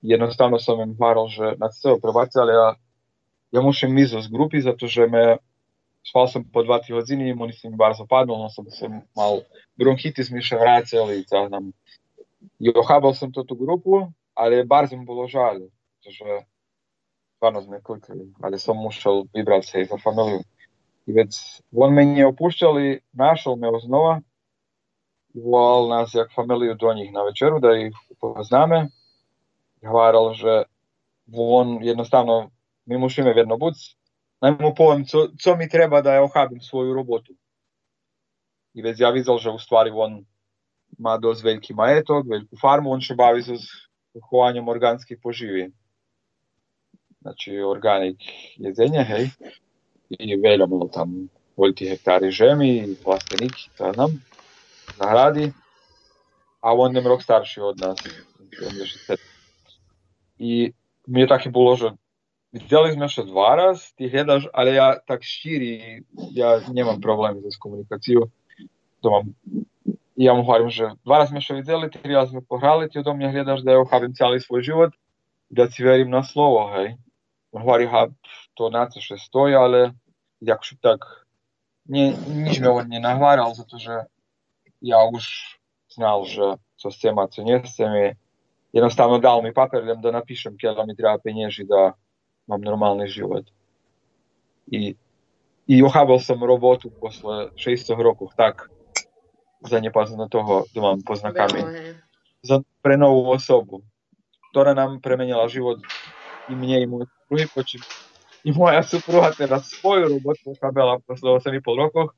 Jednostavno 0.00 0.56
som 0.56 0.80
im 0.80 0.96
hovoril, 0.96 1.28
že 1.28 1.46
na 1.60 1.68
probácia, 2.00 2.40
ale 2.40 2.76
ja, 3.52 3.60
musím 3.60 3.98
ísť 3.98 4.24
z 4.24 4.28
grupy, 4.32 4.58
zato 4.64 4.88
že 4.88 5.06
me 5.06 5.38
spal 6.00 6.26
som 6.28 6.40
po 6.44 6.64
2 6.64 6.96
hodiny, 6.96 7.36
oni 7.36 7.52
si 7.52 7.68
mi 7.68 7.76
bar 7.76 7.92
zapadnul, 7.92 8.40
no 8.40 8.48
som, 8.48 8.64
som 8.72 9.04
mal 9.12 9.44
bronchitis, 9.76 10.32
mi 10.32 10.40
še 10.40 10.56
nam. 11.52 11.76
I 12.56 12.72
ochábal 12.72 13.12
som 13.12 13.28
to 13.28 13.44
tú 13.44 13.52
grupu, 13.52 14.08
ale 14.32 14.64
bar 14.64 14.88
mi 14.88 15.04
bolo 15.04 15.28
žalj, 15.28 15.68
pretože 16.00 16.48
stvarno 17.36 17.60
sme 17.60 17.84
klikli, 17.84 18.32
ale 18.40 18.56
som 18.56 18.76
musel 18.80 19.28
vybrať 19.36 19.62
si 19.64 19.84
za 19.84 20.00
familiju. 20.00 20.40
I 21.06 21.12
već 21.12 21.36
on 21.72 21.94
me 21.94 22.04
nije 22.04 22.26
opušćal 22.26 22.80
i 22.80 23.00
našao 23.12 23.56
me 23.56 23.68
volnas 25.34 26.14
jak 26.14 26.34
familiju 26.34 26.74
do 26.74 26.94
njih 26.94 27.12
na 27.12 27.22
večeru, 27.22 27.60
da 27.60 27.76
ih 27.76 27.94
pozname. 28.20 28.88
Hvaral, 29.82 30.34
že 30.34 30.62
on 31.32 31.78
jednostavno, 31.82 32.50
mi 32.86 32.98
mušime 32.98 33.32
vedno 33.32 33.56
buc, 33.56 33.76
naj 34.40 34.52
mu 34.60 34.74
povem, 34.74 35.04
co, 35.04 35.28
co 35.42 35.56
mi 35.56 35.68
treba 35.68 36.00
da 36.00 36.14
je 36.14 36.20
ohabim 36.20 36.60
svoju 36.60 36.94
robotu. 36.94 37.32
I 38.74 38.82
već 38.82 39.00
ja 39.00 39.10
videl, 39.10 39.38
že 39.38 39.50
u 39.50 39.58
stvari 39.58 39.90
on 39.90 40.24
ima 40.98 41.18
doz 41.18 41.44
veliki 41.44 41.74
majetok, 41.74 42.26
veliku 42.26 42.56
farmu, 42.60 42.90
on 42.90 43.00
še 43.00 43.14
bavi 43.14 43.42
se 43.42 43.56
z 43.56 43.66
hovanjem 44.30 44.68
organskih 44.68 45.18
poživi. 45.22 45.70
Znači, 47.20 47.58
organik 47.60 48.16
jezenje, 48.56 49.04
hej. 49.04 49.28
I 50.10 50.36
veljamo 50.36 50.88
tam, 50.88 51.28
voliti 51.56 51.88
hektari 51.88 52.30
žemi, 52.30 52.96
plastenik, 53.04 53.52
ta 53.78 53.92
nam. 53.92 54.16
znam, 54.95 54.97
zahrady. 54.97 55.53
A 56.61 56.73
on 56.73 56.95
je 56.95 57.01
rok 57.01 57.21
starší 57.21 57.61
od 57.61 57.77
nás. 57.77 57.97
I 60.39 60.73
mne 61.07 61.25
také 61.29 61.53
bolo, 61.53 61.77
že 61.77 61.93
videli 62.49 62.97
sme 62.97 63.05
sa 63.05 63.21
dva 63.21 63.55
raz, 63.55 63.93
ty 63.93 64.09
hľadaš, 64.09 64.49
ale 64.49 64.73
ja 64.73 64.97
tak 64.97 65.21
šíri, 65.21 66.01
ja 66.33 66.63
nemám 66.73 66.97
problémy 66.97 67.45
s 67.45 67.61
komunikáciou. 67.61 68.31
To 69.03 69.07
mám 69.11 69.25
ja 70.15 70.31
mu 70.31 70.47
hovorím, 70.47 70.71
že 70.71 70.95
dva 71.03 71.19
raz 71.19 71.29
sme 71.29 71.43
sa 71.43 71.51
videli, 71.51 71.91
tri 71.91 72.15
raz 72.15 72.31
sme 72.31 72.39
pohrali, 72.39 72.87
ty 72.87 73.03
odo 73.03 73.11
mňa 73.11 73.35
hľadaš, 73.35 73.61
da 73.67 73.75
ja 73.75 73.83
ochápim 73.83 74.15
celý 74.15 74.39
svoj 74.39 74.63
život, 74.63 74.91
da 75.51 75.67
si 75.67 75.83
verím 75.83 76.07
na 76.07 76.23
slovo, 76.23 76.71
hej. 76.79 76.95
On 77.51 77.59
hovorí, 77.59 77.83
ha, 77.87 78.07
to 78.55 78.71
na 78.71 78.87
to 78.87 79.03
še 79.03 79.19
stojí, 79.19 79.55
ale 79.55 79.91
якщо 80.39 80.79
так 80.79 81.03
не, 81.87 82.15
nič 82.15 82.59
mi 82.59 82.67
on 82.67 82.87
nenahváral, 82.87 83.51
za 83.55 83.67
to, 83.67 83.75
že 83.77 84.07
ja 84.80 85.04
už 85.04 85.24
znal, 85.92 86.24
že 86.24 86.56
co 86.76 86.90
chcem 86.90 87.18
a 87.18 87.28
co 87.28 87.40
nechcem. 87.42 87.90
I 87.94 88.06
jednostavno 88.72 89.18
dal 89.18 89.42
mi 89.42 89.52
papier, 89.52 89.96
da 89.96 90.10
napíšem, 90.10 90.56
keď 90.56 90.86
mi 90.86 90.96
treba 90.96 91.18
peniaži, 91.18 91.64
da 91.64 91.94
mám 92.48 92.60
normálny 92.60 93.08
život. 93.08 93.44
I, 94.70 94.96
i 95.66 95.74
ochábal 95.82 96.18
som 96.18 96.40
robotu 96.40 96.90
posle 96.90 97.50
600 97.58 97.98
rokov, 97.98 98.32
tak 98.38 98.70
zanepazno 99.66 100.28
toho, 100.28 100.64
da 100.74 100.80
mám 100.80 101.02
poznakami. 101.02 101.60
Za, 102.40 102.64
pre 102.80 102.96
novú 102.96 103.28
osobu, 103.28 103.84
ktorá 104.50 104.72
nám 104.72 105.04
premenila 105.04 105.44
život 105.50 105.84
i 106.48 106.56
mne, 106.56 106.76
i 106.80 106.86
môj 106.88 107.04
druhý 107.28 107.44
počet 107.52 107.84
i 108.44 108.50
moja 108.52 108.80
supruha 108.82 109.32
teraz 109.36 109.68
svoju 109.68 110.16
robotu 110.16 110.40
pochábala 110.56 111.00
posle 111.04 111.28
8,5 111.28 111.60
rokoch 111.76 112.16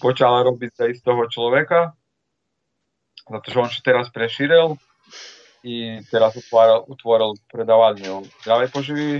počala 0.00 0.46
robiť 0.46 0.70
za 0.72 0.86
istého 0.88 1.20
človeka, 1.28 1.92
pretože 3.26 3.56
on 3.58 3.68
sa 3.68 3.80
teraz 3.84 4.08
prešíril 4.08 4.76
i 5.62 6.02
teraz 6.10 6.34
utvoril, 6.34 6.84
utvoril 6.90 7.30
predávanie 7.50 8.26
zdravej 8.42 8.68
poživy 8.72 9.10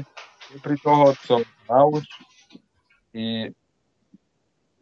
pri 0.61 0.77
toho, 0.83 1.15
co 1.23 1.35
nauč 1.71 2.07
i, 3.15 3.49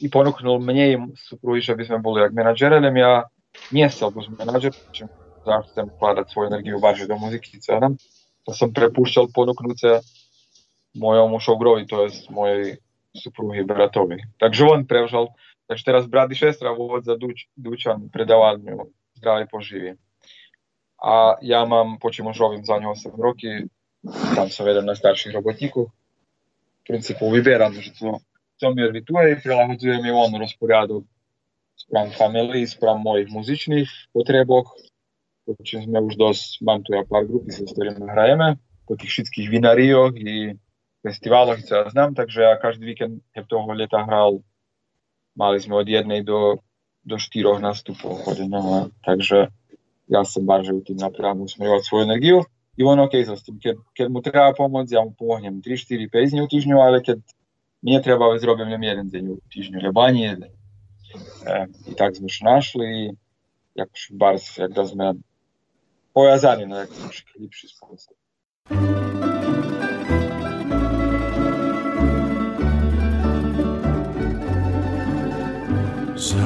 i 0.00 0.07
ponúknul 0.09 0.59
mne 0.62 0.85
i 0.88 0.96
supruhy, 1.29 1.61
že 1.61 1.76
by 1.76 1.85
sme 1.85 1.98
boli 2.00 2.24
jak 2.24 2.33
manažer, 2.33 2.72
ale 2.72 2.90
ja 2.94 3.29
nie 3.74 3.87
chcel 3.90 4.14
byť 4.14 4.26
manažer, 4.40 4.72
čím 4.94 5.11
chcem 5.44 5.88
vkladať 5.96 6.26
svoju 6.31 6.46
energiu 6.53 6.76
barže 6.79 7.09
do 7.09 7.16
muziky, 7.16 7.61
celé. 7.61 7.96
To 8.44 8.53
som 8.53 8.72
prepúšťal 8.72 9.33
ponúknuce 9.33 10.00
mojom 10.96 11.38
šogrovi, 11.38 11.87
to 11.87 12.07
je 12.07 12.29
mojej 12.33 12.62
supruhy 13.14 13.62
bratovi. 13.66 14.22
Takže 14.38 14.62
on 14.64 14.81
prevzal, 14.87 15.35
Takže 15.70 15.87
teraz 15.87 16.11
brat 16.11 16.33
i 16.33 16.35
šestra 16.35 16.74
vodza 16.74 17.14
Duč, 17.14 17.46
Dućan 17.54 18.09
predavanju 18.11 18.90
Zdravi 19.14 19.46
poživi. 19.46 19.94
A 20.98 21.38
ja 21.46 21.62
mam, 21.64 21.98
počimo 22.02 22.35
žovim 22.35 22.64
zadnje 22.66 22.90
8 22.90 23.14
roki, 23.22 23.70
tam 24.35 24.50
sam 24.50 24.66
vedem 24.66 24.83
na 24.83 24.98
starših 24.98 25.30
robotniku. 25.30 25.87
V 26.83 26.90
principu 26.90 27.30
vyberám, 27.30 27.78
že 27.78 27.94
co, 27.94 28.18
co 28.59 28.74
mi 28.74 28.83
odvituje, 28.83 29.38
prilagodzujem 29.46 30.04
je 30.04 30.12
on 30.12 30.35
rozporjadu 30.42 31.06
spram 31.78 32.11
familiji, 32.18 32.66
spram 32.66 32.98
mojih 33.06 33.30
muzičnih 33.30 33.87
potrebok, 34.11 34.74
čim 35.62 35.87
sme 35.87 36.02
už 36.02 36.18
dosť, 36.18 36.66
mám 36.66 36.83
tu 36.83 36.98
ja 36.98 37.06
pár 37.06 37.30
grupy, 37.30 37.54
s 37.54 37.62
ktorými 37.62 38.11
hrajeme, 38.11 38.59
po 38.90 38.98
tých 38.98 39.11
všetkých 39.22 39.46
vinarioch 39.54 40.18
i 40.18 40.59
festiváloch, 41.06 41.62
co 41.62 41.72
ja 41.78 41.87
znam, 41.94 42.18
takže 42.18 42.42
ja 42.42 42.59
každý 42.59 42.90
víkend 42.90 43.22
je 43.38 43.46
toho 43.46 43.70
leta 43.70 44.02
hral 44.02 44.42
maliśmy 45.36 45.76
od 45.76 45.88
jednej 45.88 46.24
do, 46.24 46.58
do 47.04 47.16
czterech 47.16 47.60
nastupów 47.60 48.24
chodzenia, 48.24 48.86
także 49.04 49.48
ja 50.08 50.24
sam 50.24 50.46
bardziej 50.46 50.82
tym 50.82 50.96
naprawdę 50.96 51.42
usmierzyłem 51.42 51.82
swoją 51.82 52.02
energię 52.04 52.40
i 52.78 52.84
on 52.84 53.00
ok 53.00 53.12
z 53.36 53.42
tym, 53.44 53.58
kiedy, 53.58 53.80
kiedy 53.94 54.10
mu 54.10 54.22
trzeba 54.22 54.52
pomóc, 54.52 54.90
ja 54.90 55.04
mu 55.04 55.12
pomogę 55.12 55.50
3-4-5 55.50 56.30
dni 56.30 56.76
w 56.76 56.80
ale 56.80 57.00
kiedy 57.00 57.22
nie 57.82 58.00
trzeba, 58.00 58.38
zrobię 58.38 58.64
mu 58.64 58.84
jeden 58.84 59.10
dzień 59.10 59.26
w 59.26 59.54
tygodniu, 59.54 59.80
chyba 59.80 60.10
jeden. 60.10 60.50
E, 61.46 61.66
I 61.92 61.94
tak 61.94 62.16
sme 62.16 62.28
się 62.28 62.44
našli, 62.44 63.10
jak 63.74 63.88
bardzo, 64.10 64.62
jak 64.62 64.72
da 64.72 64.86
sme 64.86 65.14
pojazani 66.12 66.66
na 66.66 66.74
no, 66.74 66.80
jakiś 66.80 67.24
lepszy 67.40 67.68
sposób. 67.68 68.16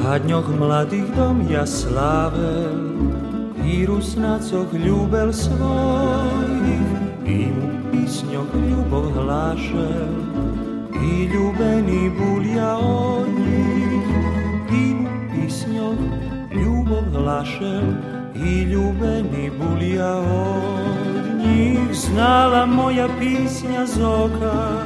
Aha 0.05 0.21
dnjoh 0.21 0.45
mladih 0.61 1.09
dom 1.17 1.41
ja 1.49 1.65
slave 1.65 2.69
I 3.65 3.89
rusnacoh 3.89 4.69
ljubel 4.73 5.33
svojih 5.33 6.85
I 7.25 7.49
mu 7.49 7.65
pisnjoh 7.89 8.45
ljubov 8.69 9.09
glaše 9.17 10.05
I 10.93 11.25
ljubeni 11.25 12.13
bulja 12.13 12.77
od 12.77 13.33
njih 13.33 14.05
I 14.69 14.93
mu 14.93 15.09
pisnjoh 15.33 15.97
ljubov 16.53 17.09
glaše 17.09 17.81
I 18.35 18.61
ljubeni 18.61 19.49
bulja 19.57 20.21
od 20.21 21.25
njih 21.41 21.97
Znala 21.97 22.65
moja 22.65 23.09
pisnja 23.19 23.85
zoka 23.85 24.85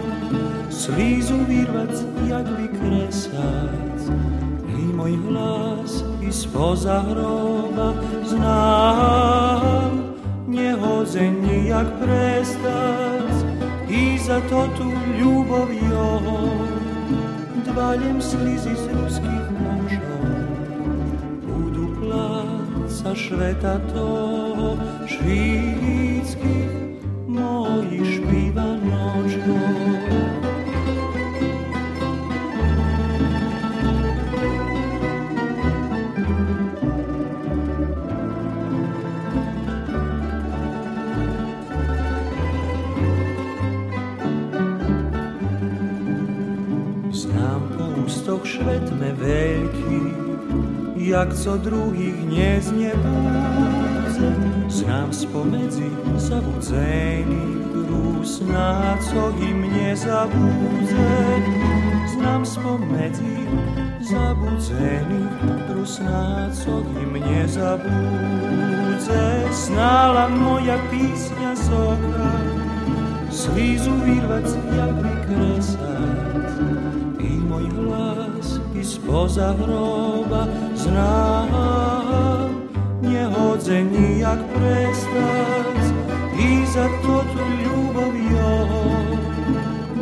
Slizu 0.71 1.35
virvac 1.47 2.03
jagli 2.29 2.67
kresa 2.79 3.88
môj 4.99 5.15
hlas 5.31 6.03
i 6.19 6.27
spoza 6.27 6.99
hroba 7.07 7.95
znám. 8.27 9.95
nehoze 10.47 11.31
nijak 11.31 11.87
prestać 12.03 13.31
i 13.89 14.19
za 14.19 14.41
to 14.49 14.67
tu 14.77 14.91
ljubav 15.19 15.71
jeho. 15.71 16.39
Dvaljem 17.65 18.21
slizi 18.21 18.75
z 18.75 18.83
ruskih 18.91 19.45
mošov 19.55 20.25
budu 21.47 21.85
placa 22.01 23.15
šveta 23.15 23.79
to 23.93 24.11
švitskih 25.07 26.69
mojih 27.27 28.03
špiva 28.03 28.67
nočkov 28.83 30.28
wielki, 49.19 50.13
jak 50.97 51.33
co 51.33 51.57
drugich 51.57 52.27
nie 52.27 52.61
zniebudzę. 52.61 54.31
Znam 54.69 55.13
spomedzi 55.13 55.89
zabudzeni, 56.17 57.55
rus 57.89 58.41
na 58.41 58.97
co 58.97 59.29
im 59.49 59.61
nie 59.73 59.97
zabudzę. 59.97 61.07
Znam 62.13 62.45
spomedzi 62.45 63.37
zabudzeni, 64.01 65.27
rus 65.69 65.99
na 65.99 66.49
co 66.51 66.79
im 67.01 67.13
nie 67.13 67.47
zabudzę. 67.47 69.19
Znala 69.51 70.29
moja 70.29 70.77
pisnia 70.91 71.55
z 71.55 71.69
oka, 71.69 72.31
slizu 73.29 73.91
wirwać 74.05 74.45
jak 74.77 74.95
wykresać 74.95 75.79
i 75.79 75.97
mój 76.11 76.28
spoza 79.09 79.53
hroba 79.53 80.47
znam. 80.75 81.49
Nie 83.01 83.25
chodzę 83.25 83.83
nijak 83.83 84.39
prestać 84.39 85.81
i 86.39 86.65
za 86.73 86.85
to 87.01 87.23
tu 87.33 87.43
ljubav 87.63 88.13
jo 88.31 88.67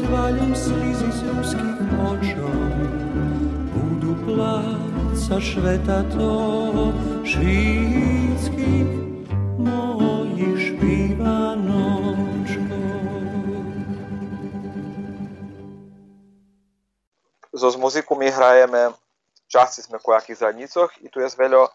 dvaljem 0.02 0.56
slizi 0.56 1.12
z 1.12 1.22
ruskih 1.24 1.78
očov 2.10 2.72
budu 3.74 4.16
placa 4.26 5.42
šveta 5.42 6.04
to 6.04 6.94
švitskih 7.24 9.07
z 17.72 17.78
muziku 17.78 18.16
my 18.16 18.32
hrajeme, 18.32 18.94
časti 19.48 19.82
sme 19.82 20.00
v 20.00 20.08
nejakých 20.08 20.38
zadnicoch 20.44 20.92
i 21.02 21.08
tu 21.10 21.20
je 21.20 21.28
veľa 21.36 21.72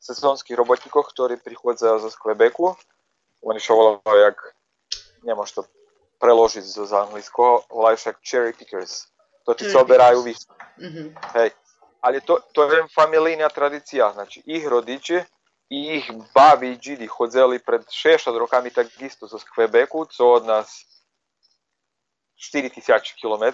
sezónskych 0.00 0.54
robotníkov, 0.54 1.10
ktorí 1.10 1.40
prichádzajú 1.42 1.96
zo 1.98 2.10
Quebecu. 2.14 2.76
Oni 3.42 3.60
čo 3.60 3.74
volajú, 3.74 4.02
jak, 4.06 4.38
nemôžem 5.26 5.60
to 5.60 5.62
preložiť 6.22 6.64
z 6.64 6.92
anglického, 6.92 7.66
volajú 7.68 7.96
však 7.98 8.16
cherry 8.22 8.52
pickers. 8.54 9.10
To 9.46 9.54
ti 9.54 9.68
co 9.70 9.82
oberajú. 9.82 10.26
Mm-hmm. 10.26 11.06
Hej. 11.38 11.50
Ale 12.02 12.20
to, 12.22 12.38
to 12.52 12.70
je 12.70 12.86
familijná 12.94 13.48
tradícia, 13.48 14.12
znači 14.12 14.42
ich 14.46 14.66
rodiči 14.66 15.24
i 15.70 15.98
ich 15.98 16.06
babi 16.34 16.72
i 16.72 16.78
džidi 16.78 17.08
pred 17.66 17.82
60 17.90 18.38
rokami 18.38 18.70
takisto 18.70 19.26
zo 19.26 19.38
Quebecu, 19.38 20.06
co 20.06 20.32
od 20.32 20.46
nás 20.46 20.86
4000 22.36 23.14
km 23.18 23.44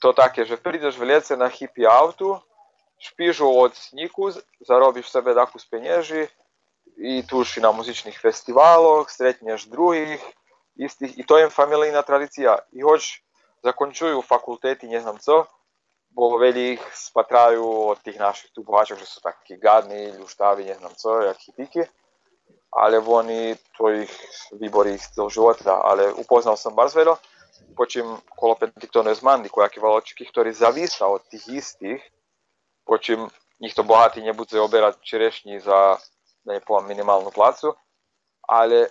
to 0.00 0.12
takie, 0.12 0.46
že 0.46 0.58
przyjdziesz 0.58 0.98
w 0.98 1.02
lece 1.02 1.36
na 1.36 1.48
hippie 1.48 1.90
autu, 1.90 2.40
špižu 2.98 3.60
od 3.60 3.76
sniku, 3.76 4.30
zarobisz 4.60 5.08
sobie 5.08 5.34
daku 5.34 5.58
z 5.58 5.66
pieniędzy 5.66 6.28
i 6.96 7.24
tuż 7.24 7.56
na 7.56 7.72
muzycznych 7.72 8.20
festiwalach, 8.20 9.10
stretniesz 9.10 9.66
drugich 9.66 10.22
istih 10.76 11.18
i 11.18 11.24
to 11.24 11.38
je 11.38 11.50
familijna 11.50 12.02
tradicija. 12.02 12.58
I 12.72 12.82
hoć 12.82 13.22
zakončuju 13.64 14.22
fakulteti, 14.22 14.88
ne 14.88 15.00
znam 15.00 15.18
co, 15.18 15.46
bo 16.10 16.38
veli 16.38 16.72
ih 16.72 16.82
spatraju 16.94 17.88
od 17.88 18.02
tih 18.02 18.18
naših 18.18 18.50
tu 18.50 18.64
že 18.98 19.06
su 19.06 19.20
taki 19.20 19.58
gadni, 19.58 20.04
ljuštavi, 20.18 20.64
ne 20.64 20.74
znam 20.74 20.94
co, 20.94 21.20
jak 21.20 21.38
hipiki. 21.38 21.82
Ale 22.70 22.98
oni, 23.06 23.56
to 23.78 23.90
ih 23.90 24.10
vibori 24.52 24.94
ih 24.94 25.02
života, 25.28 25.80
ale 25.84 26.12
upoznao 26.12 26.56
sam 26.56 26.74
bar 26.74 26.88
zvelo. 26.88 27.16
Po 27.76 27.86
čím 27.86 28.18
kolo 28.34 28.58
Pentictonu 28.58 29.10
je 29.10 29.20
zmandi 29.22 29.48
nejaké 29.48 29.78
valočky, 29.78 30.26
ktorí 30.26 30.50
zavísa 30.50 31.06
od 31.06 31.22
tých 31.30 31.46
istých, 31.48 32.02
po 32.82 32.98
čím 32.98 33.30
nikto 33.62 33.86
bohatý 33.86 34.22
nebude 34.22 34.58
oberať 34.58 34.98
čerešní 35.02 35.60
za, 35.62 35.98
nepoviem, 36.46 36.90
minimálnu 36.90 37.30
placu, 37.30 37.74
ale 38.48 38.90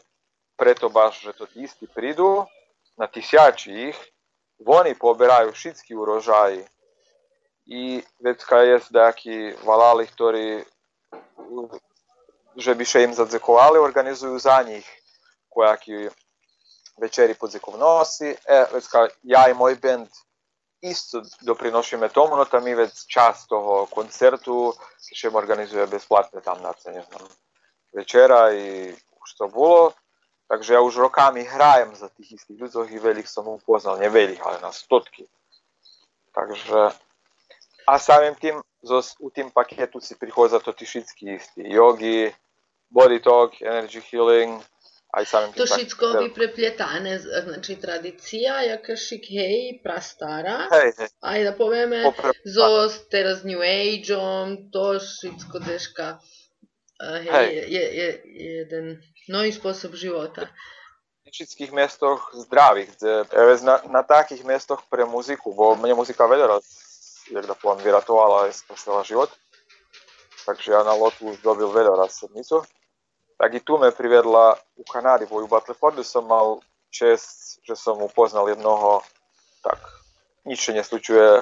preto 0.55 0.89
baš, 0.89 1.21
že 1.21 1.33
to 1.33 1.45
tí 1.45 1.65
istí 1.67 1.87
prídu 1.87 2.45
na 2.97 3.07
tisiači 3.07 3.91
ich, 3.91 3.99
oni 4.65 4.97
poberajú 4.97 5.53
všetky 5.53 5.93
urožaji. 5.93 6.65
I 7.67 8.01
vecka 8.23 8.63
je 8.63 8.79
nejakí 8.89 9.37
valali, 9.61 10.07
ktorí 10.07 10.63
že 12.57 12.73
by 12.73 12.83
še 12.83 13.05
im 13.05 13.13
zadzekovali, 13.13 13.77
organizujú 13.77 14.33
za 14.41 14.65
nich 14.65 14.85
nejaký 15.57 16.09
večeri 16.97 17.33
pod 17.33 17.51
zekovnosi. 17.51 18.35
E, 18.45 18.65
već 18.73 18.87
kao 18.87 19.07
ja 19.23 19.47
i 19.49 19.53
moj 19.53 19.75
band 19.75 20.07
isto 20.81 21.21
doprinošime 21.41 22.09
tomu, 22.09 22.35
no 22.37 22.45
tam 22.45 22.63
mi 22.63 22.75
već 22.75 23.05
čas 23.07 23.47
toho 23.47 23.85
koncertu, 23.85 24.73
še 25.13 25.29
organizuje 25.33 25.87
besplatne 25.87 26.41
tam 26.41 26.61
na 26.61 26.73
ne 26.85 27.01
znam, 27.01 27.29
večera 27.93 28.53
i 28.53 28.93
što 29.25 29.47
bilo. 29.47 29.91
Takže 30.47 30.73
ja 30.73 30.81
už 30.81 30.95
rokami 30.95 31.43
hrajem 31.43 31.95
za 31.95 32.07
tých 32.07 32.39
istých 32.39 32.59
ľudí 32.61 32.95
i 32.95 33.03
veľých 33.03 33.27
som 33.27 33.47
upoznal, 33.47 33.99
ne 33.99 34.07
veľých, 34.07 34.39
ale 34.39 34.63
na 34.63 34.71
stotky. 34.71 35.27
Takže 36.31 36.95
a 37.87 37.99
samým 37.99 38.35
tým 38.35 38.55
zo, 38.83 39.03
u 39.19 39.29
tým 39.29 39.51
paketu 39.51 39.99
si 39.99 40.15
prichádza 40.15 40.59
to 40.59 40.71
tí 40.71 40.85
všetky 40.85 41.35
istí. 41.35 41.61
Yogi, 41.67 42.31
body 42.91 43.19
talk, 43.19 43.59
energy 43.61 43.99
healing, 43.99 44.63
aj 45.13 45.25
samim 45.25 45.51
To 45.55 45.65
všetko 45.65 46.05
vyprepletane, 46.19 47.19
znači 47.19 47.75
tradicija, 47.75 48.61
jakašik 48.61 49.23
hej, 49.29 49.79
prastara, 49.83 50.67
hej, 50.71 50.91
hej. 50.97 51.09
aj 51.21 51.43
da 51.43 51.51
povieme, 51.55 52.03
zo 52.43 52.91
teraz 53.11 53.43
New 53.47 53.63
Ageom, 53.63 54.71
to 54.71 54.99
všetko 54.99 55.63
deška, 55.63 56.19
hej, 56.99 57.23
hej. 57.23 57.47
Je, 57.55 57.63
je, 57.71 57.83
je 57.95 58.09
jeden 58.59 58.85
nový 59.31 59.55
spôsob 59.55 59.95
života. 59.95 60.51
Všetkých 61.27 61.75
miestoch 61.75 62.31
zdravých, 62.47 62.87
na, 63.63 63.83
na 63.91 64.01
takých 64.03 64.47
miestoch 64.47 64.83
pre 64.87 65.03
muziku, 65.03 65.51
bo 65.51 65.75
mne 65.75 65.99
muzika 65.99 66.23
veľa 66.23 66.59
jak 67.27 67.43
da 67.43 67.55
poviem, 67.59 67.83
vyratovala 67.83 68.47
aj 68.47 68.63
spasila 68.63 69.03
život. 69.03 69.27
Takže 70.47 70.71
ja 70.71 70.79
na 70.87 70.95
lotu 70.95 71.27
už 71.27 71.43
dobil 71.43 71.67
veľa 71.67 71.99
raz 71.99 72.23
sedmicu 72.23 72.63
tak 73.37 73.53
i 73.53 73.59
tu 73.59 73.77
me 73.77 73.91
privedla 73.91 74.55
u 74.75 74.83
Kanadi, 74.83 75.25
bo 75.25 75.41
u 75.41 76.03
som 76.03 76.27
mal 76.27 76.59
čest, 76.89 77.59
že 77.63 77.75
som 77.75 78.01
upoznal 78.01 78.49
jednoho, 78.49 79.01
tak 79.61 79.77
nič 80.45 80.65
se 80.65 80.73
neslučuje 80.73 81.41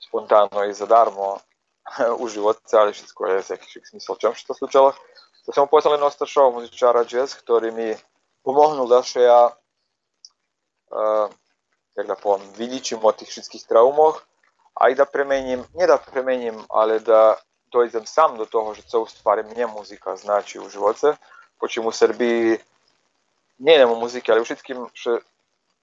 spontánno 0.00 0.64
i 0.64 0.72
zadarmo 0.72 1.38
u 2.22 2.28
životce, 2.28 2.78
ale 2.78 2.92
všetko 2.92 3.26
je 3.26 3.42
z 3.42 3.50
jakých 3.50 3.86
smysl, 3.86 4.16
čom 4.16 4.34
sa 4.34 4.44
to 4.46 4.54
slučalo. 4.54 4.94
To 5.44 5.52
som 5.52 5.64
upoznal 5.64 5.94
jednoho 5.96 6.12
staršieho 6.12 6.52
muzičára 6.52 7.04
jazz, 7.04 7.34
ktorý 7.34 7.72
mi 7.72 7.96
pomohnul 8.44 8.88
da 8.88 9.00
ja 9.16 9.52
uh, 10.92 11.28
jak 11.98 12.06
da 12.06 12.14
poviem, 12.14 12.46
vyličím 12.54 13.02
o 13.02 13.12
tých 13.12 13.28
všetkých 13.28 13.66
traumoch 13.66 14.22
a 14.78 14.88
i 14.88 14.94
da 14.94 15.04
premením, 15.04 15.66
nie 15.74 15.86
da 15.86 15.98
premením, 15.98 16.54
ale 16.70 17.00
da 17.02 17.36
dojzem 17.72 18.06
sam 18.06 18.36
do 18.36 18.46
того, 18.46 18.74
що 18.74 18.82
це 18.82 18.98
u 18.98 19.06
stvari 19.06 19.48
мені 19.48 19.66
музика 19.66 20.16
значить 20.16 20.62
у 20.62 20.70
живоце, 20.70 21.16
почому 21.58 21.88
у 21.88 21.92
Сербії 21.92 22.60
не 23.58 23.78
нема 23.78 23.94
музики, 23.94 24.32
але 24.32 24.40
všetkým, 24.40 24.88
що 24.92 25.20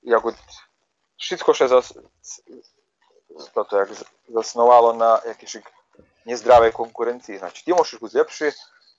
як 0.03 0.25
от 0.25 0.35
všetko 1.17 1.53
ще 1.53 1.67
зас, 1.67 1.93
тото, 3.53 3.77
як 3.77 3.89
засновало 4.27 4.93
на 4.93 5.21
якійсь 5.25 5.57
нездравій 6.25 6.71
конкуренції. 6.71 7.37
Значить, 7.37 7.65
ти 7.65 7.73
можеш 7.73 7.99
бути 7.99 8.17
лепший, 8.17 8.51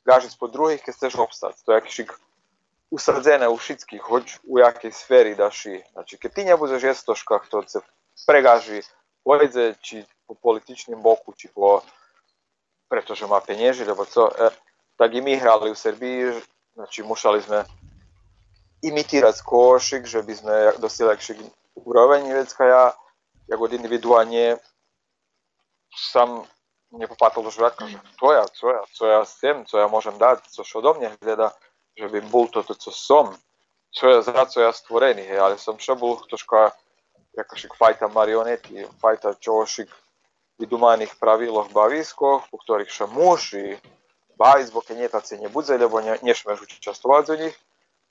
кажеш 0.05 0.35
по 0.35 0.49
других, 0.49 0.83
ке 0.83 0.93
стеш 0.93 1.17
обстати. 1.17 1.63
То 1.67 1.73
як 1.73 1.91
шик 1.91 2.21
usrdzene 2.91 3.49
u 3.49 3.57
všetkých, 3.57 4.01
znači, 4.01 4.11
hoć 4.11 4.39
u 4.45 4.59
jakej 4.59 4.93
sferi 4.93 5.35
daši. 5.35 5.85
Znači, 5.93 6.17
keď 6.17 6.33
ty 6.33 6.45
nebudeš 6.45 6.83
jestoška, 6.83 7.41
to 7.51 7.63
se 7.67 7.81
pregaži, 8.27 8.83
pojde 9.25 9.75
či 9.81 10.05
po 10.27 10.35
političnim 10.35 11.03
boku, 11.03 11.33
či 11.33 11.49
po 11.49 11.83
pretože 12.89 13.27
má 13.27 13.41
penieži, 13.41 13.85
lebo 13.85 14.07
co, 14.07 14.31
e, 14.31 14.51
tak 14.97 15.15
i 15.15 15.21
my 15.21 15.37
hrali 15.37 15.71
u 15.71 15.75
Srbiji, 15.75 16.43
znači 16.75 17.03
mušali 17.03 17.43
sme 17.43 17.65
imitirati 18.83 19.43
košik, 19.45 20.07
že 20.07 20.23
by 20.23 20.35
sme 20.35 20.55
dosili 20.79 21.09
lepší 21.09 21.35
úroveň 21.75 22.33
vecka 22.33 22.65
ja, 22.65 22.85
jak 23.49 23.61
od 23.61 23.73
individuálne 23.73 24.59
sam 26.13 26.45
nie 26.93 27.09
popatrilo 27.09 27.49
do 27.49 27.51
žraka, 27.51 27.89
že 27.89 27.99
to 28.21 28.33
ja, 28.33 28.45
co 28.49 28.65
ja, 28.71 28.83
co 28.93 29.03
ja 29.07 29.21
chcem, 29.25 29.65
co 29.67 29.75
ja 29.79 29.87
môžem 29.89 30.17
dať, 30.19 30.45
co 30.49 30.65
što 30.65 30.81
do 30.81 30.95
mne 30.95 31.17
gleda, 31.21 31.53
že 31.97 32.07
by 32.09 32.21
bol 32.31 32.47
toto, 32.49 32.75
co 32.75 32.91
som, 32.93 33.35
čo 33.91 34.09
ja 34.09 34.19
za 34.23 34.45
co 34.47 34.61
ja 34.61 34.73
stvorený, 34.73 35.25
hej, 35.25 35.39
ale 35.41 35.55
som 35.59 35.79
še 35.81 35.97
bol 35.97 36.21
troška 36.29 36.73
jakošik 37.37 37.75
fajta 37.77 38.09
marioneti, 38.09 38.85
fajta 39.01 39.35
čošik 39.41 39.89
vydumaných 40.57 41.17
praviloch 41.21 41.69
baviskoch, 41.73 42.49
po 42.49 42.57
ktorých 42.57 42.89
še 42.89 43.07
muži 43.13 43.77
baviť, 44.37 44.69
bo 44.73 44.81
keď 44.81 44.95
nie, 44.97 45.09
tak 45.09 45.25
si 45.29 45.37
nebudze, 45.41 45.77
lebo 45.77 46.01
ne, 46.01 46.17
nešmeš 46.21 46.65
učestovať 46.65 47.23
do 47.29 47.35
nich. 47.47 47.57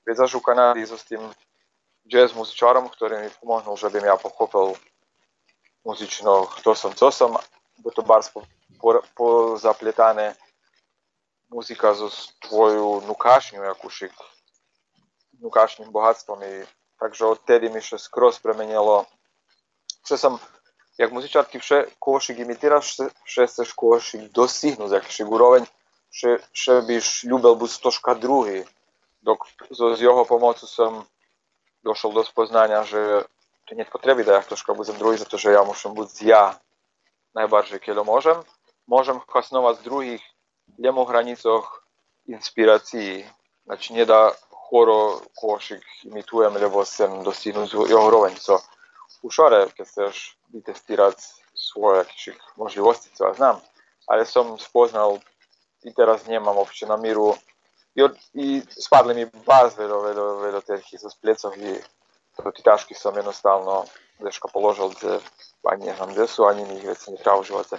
Veď 0.06 0.26
zažu 0.26 0.38
Kanady 0.38 0.86
so 0.86 0.94
s 0.94 1.06
tým 1.06 1.22
jazz 2.06 2.30
muzičarom, 2.34 2.86
ktorý 2.86 3.26
mi 3.26 3.30
že 3.74 3.88
by 3.90 3.98
ja 4.06 4.16
pochopil 4.18 4.78
muzično, 5.82 6.46
kto 6.62 6.74
som, 6.74 6.94
co 6.94 7.10
som, 7.10 7.34
bo 7.82 7.90
to 7.90 8.02
bar 8.02 8.22
po, 8.30 8.42
po, 9.14 9.58
muzika 11.50 11.94
zo 11.94 12.10
tvoju 12.46 13.02
nukašnju, 13.06 13.62
jakušik, 13.62 14.14
nukašnjim 15.38 15.90
bohatstvom 15.90 16.42
i 16.42 16.66
takže 16.98 17.28
odtedy 17.28 17.68
mi 17.68 17.80
še 17.84 18.00
skroz 18.00 18.40
premenilo, 18.40 19.04
že 20.08 20.16
som 20.16 20.40
jak 20.98 21.12
muzičarky 21.12 21.58
vše 21.58 21.86
košik 21.98 22.38
imitiraš, 22.38 22.96
vše 23.24 23.46
chceš 23.46 23.72
košik 23.72 24.32
dosihnúť, 24.32 24.92
jakšik 24.92 25.28
úroveň, 25.28 25.68
vše, 26.10 26.40
vše 26.52 26.74
byš 26.88 27.06
ľúbil 27.28 27.54
buď 27.54 27.70
troška 27.84 28.16
druhý. 28.16 28.64
Dok 29.22 29.44
so, 29.70 29.92
s 29.92 30.00
jeho 30.00 30.24
pomocou 30.24 30.66
som 30.66 31.04
došol 31.84 32.12
do 32.16 32.22
spoznania, 32.24 32.82
že 32.82 33.26
to 33.66 33.74
nie 33.74 33.84
potrebi 33.84 34.24
da 34.24 34.38
ja 34.38 34.42
troška 34.42 34.74
budem 34.74 34.96
druhý, 34.96 35.18
pretože 35.18 35.50
ja 35.50 35.66
môžem 35.66 35.92
byť 35.92 36.12
ja 36.22 36.54
najbardziej, 37.34 37.82
keď 37.82 38.06
môžem. 38.06 38.38
Môžem 38.86 39.18
hasnovať 39.26 39.82
z 39.82 39.86
druhých 39.86 40.22
ljemu 40.78 41.02
hranicoch 41.04 41.82
inspiracji. 42.30 43.26
Znači, 43.66 43.92
nie 43.92 44.06
da 44.06 44.30
choro 44.50 45.20
košik 45.34 45.82
imitujem, 46.06 46.54
lebo 46.54 46.86
sem 46.86 47.10
dostignúť 47.26 47.74
jeho 47.74 48.06
úroveň. 48.06 48.38
So, 48.38 48.62
ušore, 49.26 49.66
keď 49.74 50.14
chceš 50.62 50.80
vytestirať 50.80 51.16
svoje 51.54 52.04
možnosti, 52.56 53.10
co 53.14 53.24
ja 53.24 53.34
znam. 53.34 53.56
Ale 54.06 54.26
som 54.26 54.58
spoznal 54.58 55.18
i 55.82 55.94
teraz 55.94 56.26
nemám 56.26 56.56
uopće 56.56 56.86
na 56.86 56.96
miru 56.96 57.34
i, 57.94 58.02
od, 58.02 58.16
i 58.34 58.62
spadli 58.68 59.14
mi 59.14 59.24
baz 59.46 59.78
vedo, 59.78 60.00
vedo, 60.00 60.36
vedo 60.36 60.60
teh 60.60 60.92
izospljecov 60.92 61.52
i 61.58 61.80
proti 62.36 62.62
taški 62.62 62.94
sam 62.94 63.16
jednostavno 63.16 63.84
deška 64.20 64.48
položil, 64.52 64.88
gdje 64.88 65.18
ani 65.64 65.86
ne 65.86 65.96
znam 65.96 66.10
gdje 66.10 66.26
su, 66.26 66.44
ani 66.44 66.64
mi 66.64 66.74
ih 66.74 66.86
već 66.88 67.06
ne 67.06 67.16
treba 67.16 67.42
živote. 67.42 67.76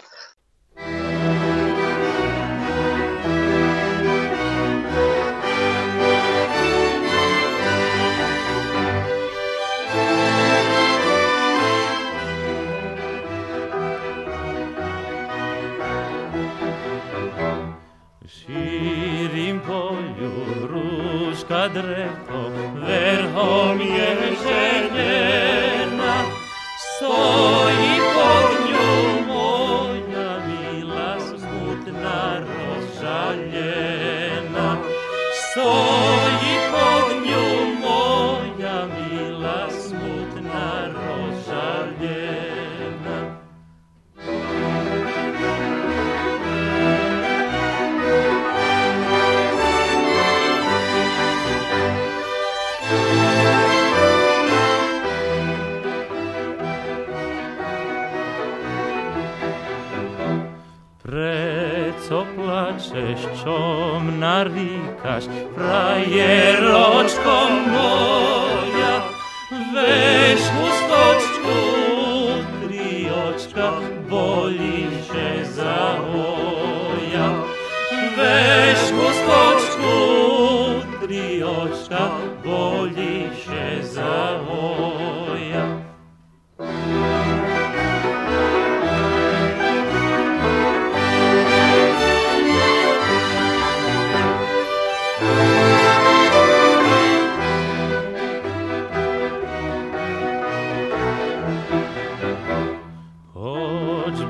adreto 21.68 22.40
verhom 22.88 23.80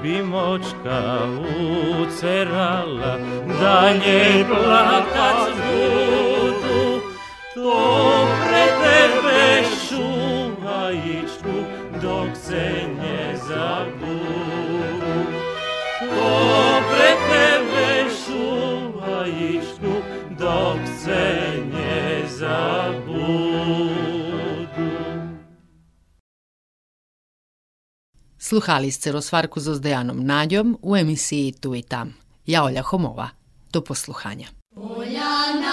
bimočka 0.08 1.00
ucerala, 2.00 3.14
dalje 3.60 4.46
plakac 4.48 5.47
Sluhali 28.48 28.92
ste 28.92 29.12
rozvarku 29.12 29.60
so 29.60 29.80
Dejanom 29.80 30.24
Naďom 30.24 30.78
u 30.82 30.96
emisiji 30.96 31.52
Tu 31.52 31.76
i 31.76 31.82
tam. 31.82 32.14
Ja 32.46 32.64
Olja 32.64 32.82
Homova. 32.82 33.30
Do 33.74 33.82
posluhanja. 33.82 34.48
Poljana 34.76 35.67